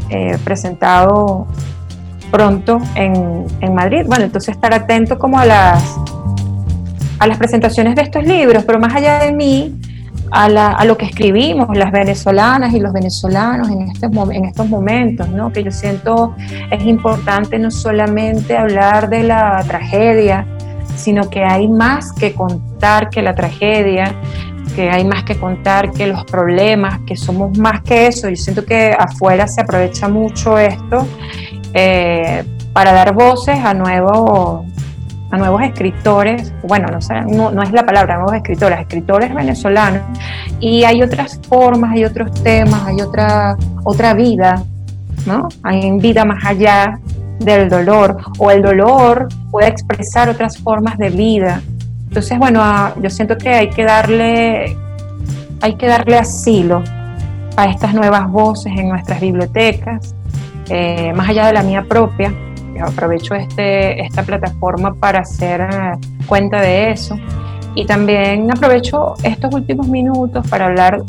eh, 0.09 0.37
presentado 0.43 1.47
pronto 2.31 2.79
en, 2.95 3.45
en 3.61 3.75
Madrid. 3.75 4.03
Bueno, 4.07 4.25
entonces 4.25 4.55
estar 4.55 4.73
atento 4.73 5.19
como 5.19 5.39
a 5.39 5.45
las 5.45 5.95
a 7.19 7.27
las 7.27 7.37
presentaciones 7.37 7.95
de 7.95 8.03
estos 8.03 8.23
libros, 8.25 8.63
pero 8.65 8.79
más 8.79 8.93
allá 8.93 9.19
de 9.19 9.31
mí, 9.31 9.75
a, 10.31 10.83
lo 10.85 10.97
que 10.97 11.05
escribimos 11.05 11.75
las 11.77 11.91
venezolanas 11.91 12.73
y 12.73 12.79
los 12.79 12.91
venezolanos 12.93 13.69
en, 13.69 13.83
este, 13.83 14.07
en 14.07 14.45
estos 14.45 14.69
momentos, 14.69 15.29
¿no? 15.29 15.51
que 15.51 15.63
yo 15.63 15.71
siento 15.71 16.35
es 16.71 16.83
importante 16.85 17.59
no 17.59 17.71
solamente 17.71 18.57
hablar 18.57 19.09
de 19.09 19.23
la 19.23 19.63
tragedia, 19.67 20.45
sino 20.95 21.29
que 21.29 21.43
hay 21.43 21.67
más 21.67 22.11
que 22.13 22.33
contar 22.33 23.09
que 23.09 23.21
la 23.21 23.35
tragedia, 23.35 24.15
que 24.75 24.89
hay 24.89 25.05
más 25.05 25.23
que 25.23 25.37
contar 25.37 25.91
que 25.91 26.07
los 26.07 26.25
problemas, 26.25 26.99
que 27.05 27.15
somos 27.15 27.57
más 27.57 27.81
que 27.81 28.07
eso. 28.07 28.29
Yo 28.29 28.35
siento 28.35 28.65
que 28.65 28.95
afuera 28.97 29.47
se 29.47 29.61
aprovecha 29.61 30.09
mucho 30.09 30.57
esto 30.57 31.07
eh, 31.73 32.43
para 32.73 32.91
dar 32.91 33.13
voces 33.13 33.57
a 33.57 33.73
nuevos 33.73 34.65
a 35.35 35.37
nuevos 35.37 35.61
escritores, 35.61 36.53
bueno, 36.63 36.87
no, 36.87 37.01
sé, 37.01 37.21
no, 37.21 37.61
es 37.61 37.71
la 37.71 37.85
palabra, 37.85 38.15
nuevos 38.15 38.35
escritores, 38.35 38.79
escritores 38.79 39.33
venezolanos, 39.33 40.01
y 40.59 40.83
hay 40.85 41.01
otras 41.03 41.39
formas, 41.47 41.91
hay 41.91 42.05
otros 42.05 42.33
temas, 42.41 42.83
hay 42.85 43.01
otra, 43.01 43.57
otra 43.83 44.13
vida, 44.13 44.63
¿no? 45.25 45.49
Hay 45.63 45.91
vida 45.99 46.23
más 46.23 46.43
allá 46.45 46.99
del 47.39 47.69
dolor, 47.69 48.17
o 48.39 48.49
el 48.49 48.61
dolor 48.61 49.27
puede 49.51 49.67
expresar 49.67 50.29
otras 50.29 50.57
formas 50.57 50.97
de 50.97 51.09
vida. 51.09 51.61
Entonces, 52.07 52.39
bueno, 52.39 52.63
yo 53.01 53.09
siento 53.09 53.37
que 53.37 53.49
hay 53.49 53.69
que 53.69 53.83
darle, 53.83 54.77
hay 55.61 55.75
que 55.75 55.87
darle 55.87 56.17
asilo 56.17 56.81
a 57.57 57.65
estas 57.65 57.93
nuevas 57.93 58.29
voces 58.29 58.71
en 58.77 58.87
nuestras 58.87 59.19
bibliotecas, 59.19 60.15
eh, 60.69 61.11
más 61.13 61.27
allá 61.27 61.47
de 61.47 61.53
la 61.53 61.61
mía 61.61 61.85
propia, 61.87 62.33
aprovecho 62.79 63.35
este, 63.35 64.01
esta 64.01 64.23
plataforma 64.23 64.93
para 64.93 65.19
hacer 65.19 65.61
eh, 65.61 65.91
cuenta 66.27 66.61
de 66.61 66.91
eso. 66.91 67.17
Y 67.75 67.85
también 67.85 68.49
aprovecho 68.51 69.15
estos 69.23 69.53
últimos 69.53 69.87
minutos 69.87 70.47
para 70.47 70.67
hablar 70.67 71.03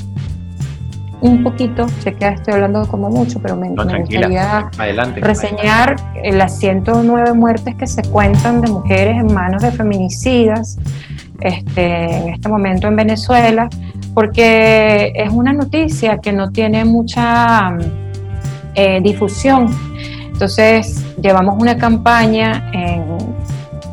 un 1.20 1.42
poquito, 1.42 1.88
sé 2.00 2.12
que 2.12 2.28
estoy 2.28 2.54
hablando 2.54 2.86
como 2.86 3.08
mucho, 3.08 3.40
pero 3.40 3.56
me, 3.56 3.70
gustaría 3.70 4.70
reseñar 5.16 5.96
las 6.32 6.58
109 6.58 7.32
muertes 7.32 7.74
que 7.74 7.86
se 7.86 8.02
cuentan 8.02 8.60
de 8.60 8.68
mujeres 8.68 9.16
en 9.16 9.32
manos 9.32 9.62
de 9.62 9.72
feminicidas 9.72 10.78
este, 11.40 12.16
en 12.16 12.28
este 12.34 12.48
momento 12.48 12.88
en 12.88 12.96
Venezuela, 12.96 13.68
porque 14.14 15.12
es 15.14 15.30
una 15.30 15.52
noticia 15.52 16.18
que 16.18 16.32
no 16.32 16.50
tiene 16.50 16.84
mucha 16.84 17.76
eh, 18.74 19.00
difusión. 19.02 19.68
Entonces, 20.36 21.02
llevamos 21.18 21.54
una 21.58 21.78
campaña 21.78 22.68
en 22.74 23.06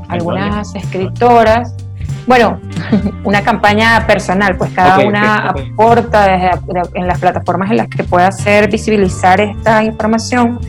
algunas 0.09 0.75
escritoras, 0.75 1.73
bueno, 2.27 2.59
una 3.23 3.41
campaña 3.43 4.05
personal, 4.05 4.57
pues 4.57 4.71
cada 4.71 4.99
una 5.07 5.51
aporta 5.51 6.27
desde, 6.27 6.49
en 6.95 7.07
las 7.07 7.17
plataformas 7.19 7.71
en 7.71 7.77
las 7.77 7.87
que 7.87 8.03
pueda 8.03 8.27
hacer 8.27 8.69
visibilizar 8.69 9.39
esta 9.39 9.85
información 9.85 10.59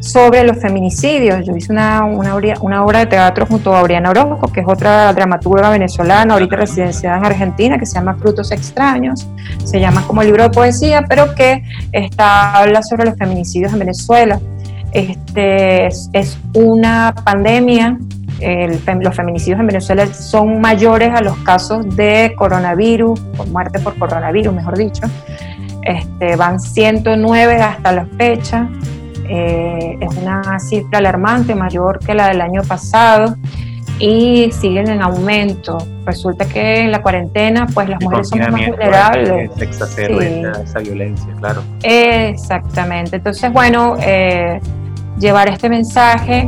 sobre 0.00 0.42
los 0.42 0.58
feminicidios. 0.60 1.46
Yo 1.46 1.54
hice 1.54 1.70
una, 1.70 2.02
una, 2.04 2.34
una, 2.60 2.84
obra 2.84 2.98
de 2.98 3.06
teatro 3.06 3.46
junto 3.46 3.76
a 3.76 3.80
Oriana 3.80 4.10
Orozco, 4.10 4.50
que 4.50 4.58
es 4.58 4.66
otra 4.68 5.12
dramaturga 5.12 5.70
venezolana, 5.70 6.34
ahorita 6.34 6.56
residenciada 6.56 7.18
en 7.18 7.26
Argentina, 7.26 7.78
que 7.78 7.86
se 7.86 7.94
llama 7.94 8.16
Frutos 8.16 8.50
Extraños. 8.50 9.28
Se 9.64 9.78
llama 9.78 10.02
como 10.04 10.24
libro 10.24 10.42
de 10.42 10.50
poesía, 10.50 11.04
pero 11.08 11.32
que 11.36 11.62
está, 11.92 12.56
habla 12.56 12.82
sobre 12.82 13.04
los 13.04 13.16
feminicidios 13.16 13.72
en 13.72 13.78
Venezuela. 13.78 14.40
Este, 14.92 15.86
es, 15.86 16.10
es 16.12 16.38
una 16.54 17.14
pandemia 17.24 17.98
los 19.00 19.14
feminicidios 19.14 19.60
en 19.60 19.66
Venezuela 19.66 20.06
son 20.06 20.60
mayores 20.60 21.10
a 21.14 21.20
los 21.20 21.36
casos 21.38 21.96
de 21.96 22.34
coronavirus, 22.36 23.20
por 23.36 23.48
muerte 23.48 23.78
por 23.78 23.96
coronavirus, 23.98 24.54
mejor 24.54 24.76
dicho. 24.76 25.02
Este, 25.82 26.36
van 26.36 26.60
109 26.60 27.54
hasta 27.56 27.92
la 27.92 28.06
fecha. 28.16 28.68
Eh, 29.28 29.98
es 30.00 30.16
una 30.16 30.58
cifra 30.58 30.98
alarmante, 30.98 31.54
mayor 31.54 31.98
que 32.00 32.14
la 32.14 32.28
del 32.28 32.40
año 32.40 32.62
pasado 32.62 33.36
y 33.98 34.50
siguen 34.52 34.88
en 34.88 35.00
aumento. 35.00 35.78
Resulta 36.04 36.44
que 36.44 36.80
en 36.80 36.90
la 36.90 37.02
cuarentena, 37.02 37.66
pues 37.72 37.88
las 37.88 38.02
mujeres 38.02 38.28
son 38.28 38.40
más 38.40 38.66
vulnerables. 38.66 39.50
Se 39.56 39.64
exacerba 39.64 40.24
esa, 40.62 40.80
violencia, 40.80 41.32
claro. 41.38 41.62
Exactamente. 41.82 43.16
Entonces, 43.16 43.52
bueno, 43.52 43.96
eh, 44.00 44.60
llevar 45.22 45.48
este 45.48 45.70
mensaje 45.70 46.44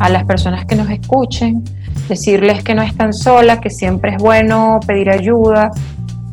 a 0.00 0.08
las 0.08 0.24
personas 0.24 0.66
que 0.66 0.74
nos 0.74 0.90
escuchen, 0.90 1.64
decirles 2.08 2.62
que 2.62 2.74
no 2.74 2.82
están 2.82 3.12
solas, 3.12 3.60
que 3.60 3.70
siempre 3.70 4.12
es 4.12 4.18
bueno 4.18 4.80
pedir 4.86 5.08
ayuda 5.08 5.70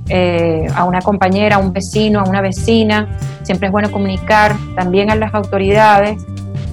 eh, 0.10 0.67
a 0.76 0.84
una 0.84 1.02
compañera, 1.02 1.58
a 1.58 1.60
un 1.60 1.71
vecino, 1.71 2.19
a 2.19 2.24
una 2.24 2.41
vecina, 2.41 3.08
siempre 3.43 3.67
es 3.67 3.71
bueno 3.71 3.91
comunicar 3.91 4.56
también 4.76 5.12
a 5.12 5.15
las 5.15 5.34
autoridades 5.34 6.26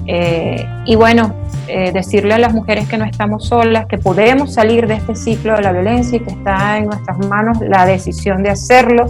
eh, 0.07 0.67
y 0.87 0.97
bueno, 0.97 1.35
eh, 1.69 1.93
decirle 1.93 2.35
a 2.35 2.39
las 2.39 2.55
mujeres 2.55 2.89
que 2.89 2.99
no 2.99 3.05
estamos 3.05 3.47
solas, 3.47 3.87
que 3.87 3.99
podemos 3.99 4.55
salir 4.55 4.87
de 4.87 4.95
este 4.95 5.15
ciclo 5.15 5.55
de 5.55 5.63
la 5.63 5.73
violencia 5.73 6.17
y 6.17 6.21
que 6.21 6.31
está 6.31 6.79
en 6.79 6.87
nuestras 6.87 7.19
manos 7.27 7.59
la 7.61 7.87
decisión 7.87 8.43
de 8.43 8.51
hacerlo 8.51 9.07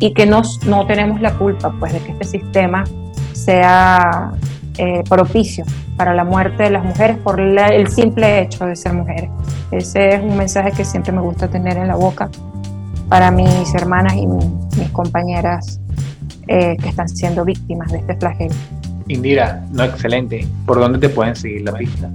y 0.00 0.12
que 0.14 0.26
nos, 0.26 0.64
no 0.66 0.86
tenemos 0.86 1.20
la 1.20 1.32
culpa 1.34 1.72
pues 1.78 1.92
de 1.92 2.00
que 2.00 2.12
este 2.12 2.24
sistema 2.24 2.84
sea 3.32 4.32
eh, 4.78 5.02
propicio 5.08 5.64
para 5.96 6.14
la 6.14 6.24
muerte 6.24 6.62
de 6.62 6.70
las 6.70 6.84
mujeres 6.84 7.18
por 7.18 7.40
el 7.40 7.88
simple 7.88 8.42
hecho 8.42 8.64
de 8.66 8.76
ser 8.76 8.94
mujeres. 8.94 9.30
Ese 9.70 10.14
es 10.14 10.22
un 10.22 10.36
mensaje 10.36 10.72
que 10.72 10.84
siempre 10.84 11.12
me 11.12 11.20
gusta 11.20 11.48
tener 11.48 11.76
en 11.76 11.88
la 11.88 11.96
boca 11.96 12.30
para 13.08 13.30
mis 13.30 13.74
hermanas 13.74 14.14
y 14.14 14.26
mis 14.26 14.90
compañeras 14.92 15.80
eh, 16.46 16.76
que 16.80 16.88
están 16.88 17.08
siendo 17.08 17.44
víctimas 17.44 17.90
de 17.92 17.98
este 17.98 18.14
flagelo. 18.16 18.54
Indira, 19.08 19.64
no, 19.70 19.84
excelente. 19.84 20.46
¿Por 20.64 20.78
dónde 20.78 20.98
te 20.98 21.08
pueden 21.08 21.34
seguir 21.34 21.62
la 21.62 21.72
pista? 21.72 22.10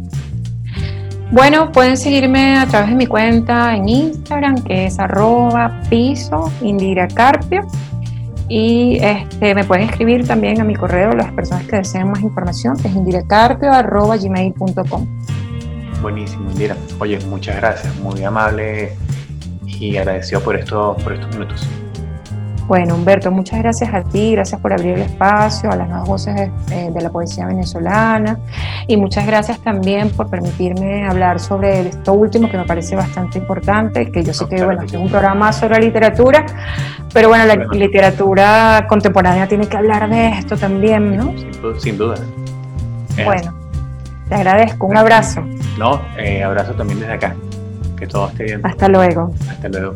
Bueno, 1.32 1.72
pueden 1.72 1.98
seguirme 1.98 2.60
a 2.60 2.68
través 2.68 2.90
de 2.90 2.96
mi 2.96 3.08
cuenta 3.08 3.76
en 3.76 3.90
Instagram, 3.90 4.64
que 4.64 4.86
es 4.86 5.00
arroba 5.00 5.82
piso 5.90 6.52
Indira 6.62 7.08
Carpio. 7.08 7.66
Y 8.50 8.98
este, 9.02 9.56
me 9.56 9.64
pueden 9.64 9.90
escribir 9.90 10.28
también 10.28 10.62
a 10.62 10.64
mi 10.64 10.76
correo 10.76 11.14
las 11.14 11.32
personas 11.32 11.66
que 11.66 11.78
deseen 11.78 12.10
más 12.10 12.22
información, 12.22 12.78
que 12.78 12.88
es 12.88 12.96
indirecarpio.gmail.com. 12.96 15.08
Buenísimo, 16.02 16.52
Indira. 16.52 16.78
Oye, 17.00 17.20
muchas 17.28 17.56
gracias, 17.56 17.96
muy 17.98 18.24
amable 18.24 18.94
y 19.66 19.98
agradecido 19.98 20.42
por, 20.42 20.56
esto, 20.56 20.96
por 21.04 21.14
estos 21.14 21.34
minutos. 21.34 21.68
Bueno, 22.68 22.96
Humberto, 22.96 23.30
muchas 23.30 23.60
gracias 23.60 23.94
a 23.94 24.04
ti, 24.04 24.32
gracias 24.32 24.60
por 24.62 24.72
abrir 24.72 24.94
el 24.94 25.02
espacio 25.02 25.70
a 25.70 25.76
las 25.76 25.90
nuevas 25.90 26.08
voces 26.08 26.50
de, 26.68 27.02
la 27.02 27.10
poesía 27.10 27.46
venezolana 27.46 28.40
y 28.88 28.96
muchas 28.96 29.28
gracias 29.28 29.60
también 29.60 30.10
por 30.12 30.30
permitirme 30.30 31.06
hablar 31.06 31.42
sobre 31.42 31.90
esto 31.90 32.14
último 32.14 32.50
que 32.50 32.58
me 32.58 32.64
parece 32.64 32.96
bastante 32.96 33.38
importante, 33.38 34.10
que 34.10 34.24
yo 34.24 34.34
sé 34.34 34.48
que 34.48 34.64
bueno, 34.64 34.84
es 34.84 34.94
un 34.94 35.10
programa 35.10 35.52
sobre 35.52 35.80
literatura, 35.82 36.46
pero 37.14 37.28
bueno, 37.28 37.46
la 37.46 37.56
literatura 37.56 38.86
contemporánea 38.88 39.46
tiene 39.48 39.68
que 39.68 39.76
hablar 39.76 40.10
de 40.10 40.30
esto 40.30 40.56
también, 40.56 41.18
¿no? 41.18 41.34
Sin, 41.80 41.98
duda. 41.98 42.16
Bueno, 43.26 43.54
te 44.30 44.36
agradezco, 44.36 44.88
un 44.88 44.96
abrazo. 44.96 45.42
No, 45.78 46.02
eh, 46.18 46.42
abrazo 46.44 46.74
también 46.74 47.02
desde 47.02 47.14
acá, 47.14 47.36
que 47.98 48.08
todo 48.08 48.30
esté 48.30 48.46
bien. 48.46 48.62
Hasta 48.64 48.88
luego. 48.88 49.34
Hasta 49.50 49.68
luego. 49.68 49.96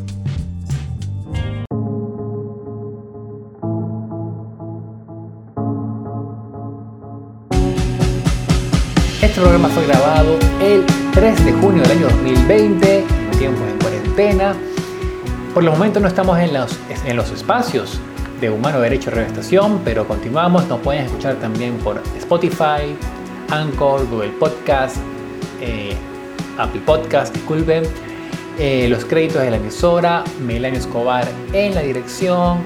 Este 9.20 9.42
programa 9.42 9.68
fue 9.70 9.88
grabado 9.88 10.38
el 10.62 10.86
3 11.14 11.46
de 11.46 11.52
junio 11.54 11.82
del 11.82 11.92
año 11.98 12.08
2020, 12.08 13.00
en 13.00 13.32
tiempo 13.40 13.66
de 13.66 13.74
cuarentena. 13.80 14.56
Por 15.56 15.64
el 15.64 15.72
momento 15.72 16.00
no 16.00 16.08
estamos 16.08 16.38
en 16.38 16.54
los, 16.54 16.78
en 17.04 17.18
los 17.18 17.32
espacios 17.32 18.00
de 18.40 18.52
Humano 18.52 18.80
Derecho 18.80 19.10
Revestación, 19.10 19.82
pero 19.84 20.08
continuamos. 20.08 20.68
Nos 20.68 20.82
pueden 20.82 21.06
escuchar 21.06 21.38
también 21.38 21.80
por 21.80 22.00
Spotify, 22.16 22.96
Anchor, 23.50 24.08
Google 24.08 24.30
Podcast, 24.40 24.98
eh, 25.62 25.96
Apple 26.60 26.82
Podcast, 26.86 27.34
disculpen. 27.34 27.86
Eh, 28.60 28.88
los 28.88 29.04
créditos 29.04 29.42
de 29.42 29.50
la 29.50 29.58
emisora, 29.58 30.24
Melanio 30.40 30.80
Escobar 30.80 31.28
en 31.54 31.74
la 31.74 31.82
dirección, 31.82 32.60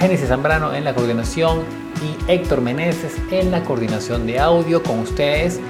Génesis 0.00 0.28
Zambrano 0.28 0.74
en 0.74 0.82
la 0.82 0.96
coordinación 0.96 1.60
y 2.02 2.32
Héctor 2.32 2.60
Meneses 2.60 3.14
en 3.30 3.52
la 3.52 3.62
coordinación 3.62 4.26
de 4.26 4.40
audio 4.40 4.82
con 4.82 4.98
ustedes. 4.98 5.60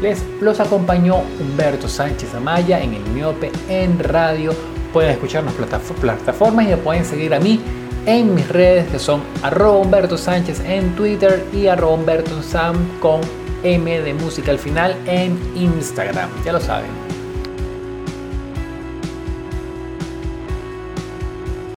Les 0.00 0.22
los 0.40 0.60
acompañó 0.60 1.22
Humberto 1.40 1.88
Sánchez 1.88 2.34
Amaya 2.34 2.80
en 2.80 2.94
el 2.94 3.02
Miope 3.10 3.50
en 3.68 3.98
radio. 3.98 4.52
Pueden 4.92 5.10
escucharnos 5.10 5.54
plataformas 5.54 6.66
y 6.66 6.68
me 6.68 6.76
pueden 6.76 7.04
seguir 7.04 7.34
a 7.34 7.40
mí 7.40 7.60
en 8.06 8.34
mis 8.34 8.48
redes 8.48 8.88
que 8.90 8.98
son 8.98 9.22
arroba 9.42 9.78
Humberto 9.78 10.16
Sánchez 10.16 10.60
en 10.60 10.94
Twitter 10.94 11.44
y 11.52 11.66
arroba 11.66 11.94
Humberto 11.94 12.42
Sam 12.42 12.76
con 13.00 13.20
M 13.62 14.00
de 14.00 14.14
música 14.14 14.50
al 14.50 14.58
final 14.58 14.96
en 15.06 15.38
Instagram. 15.56 16.30
Ya 16.44 16.52
lo 16.52 16.60
saben. 16.60 17.07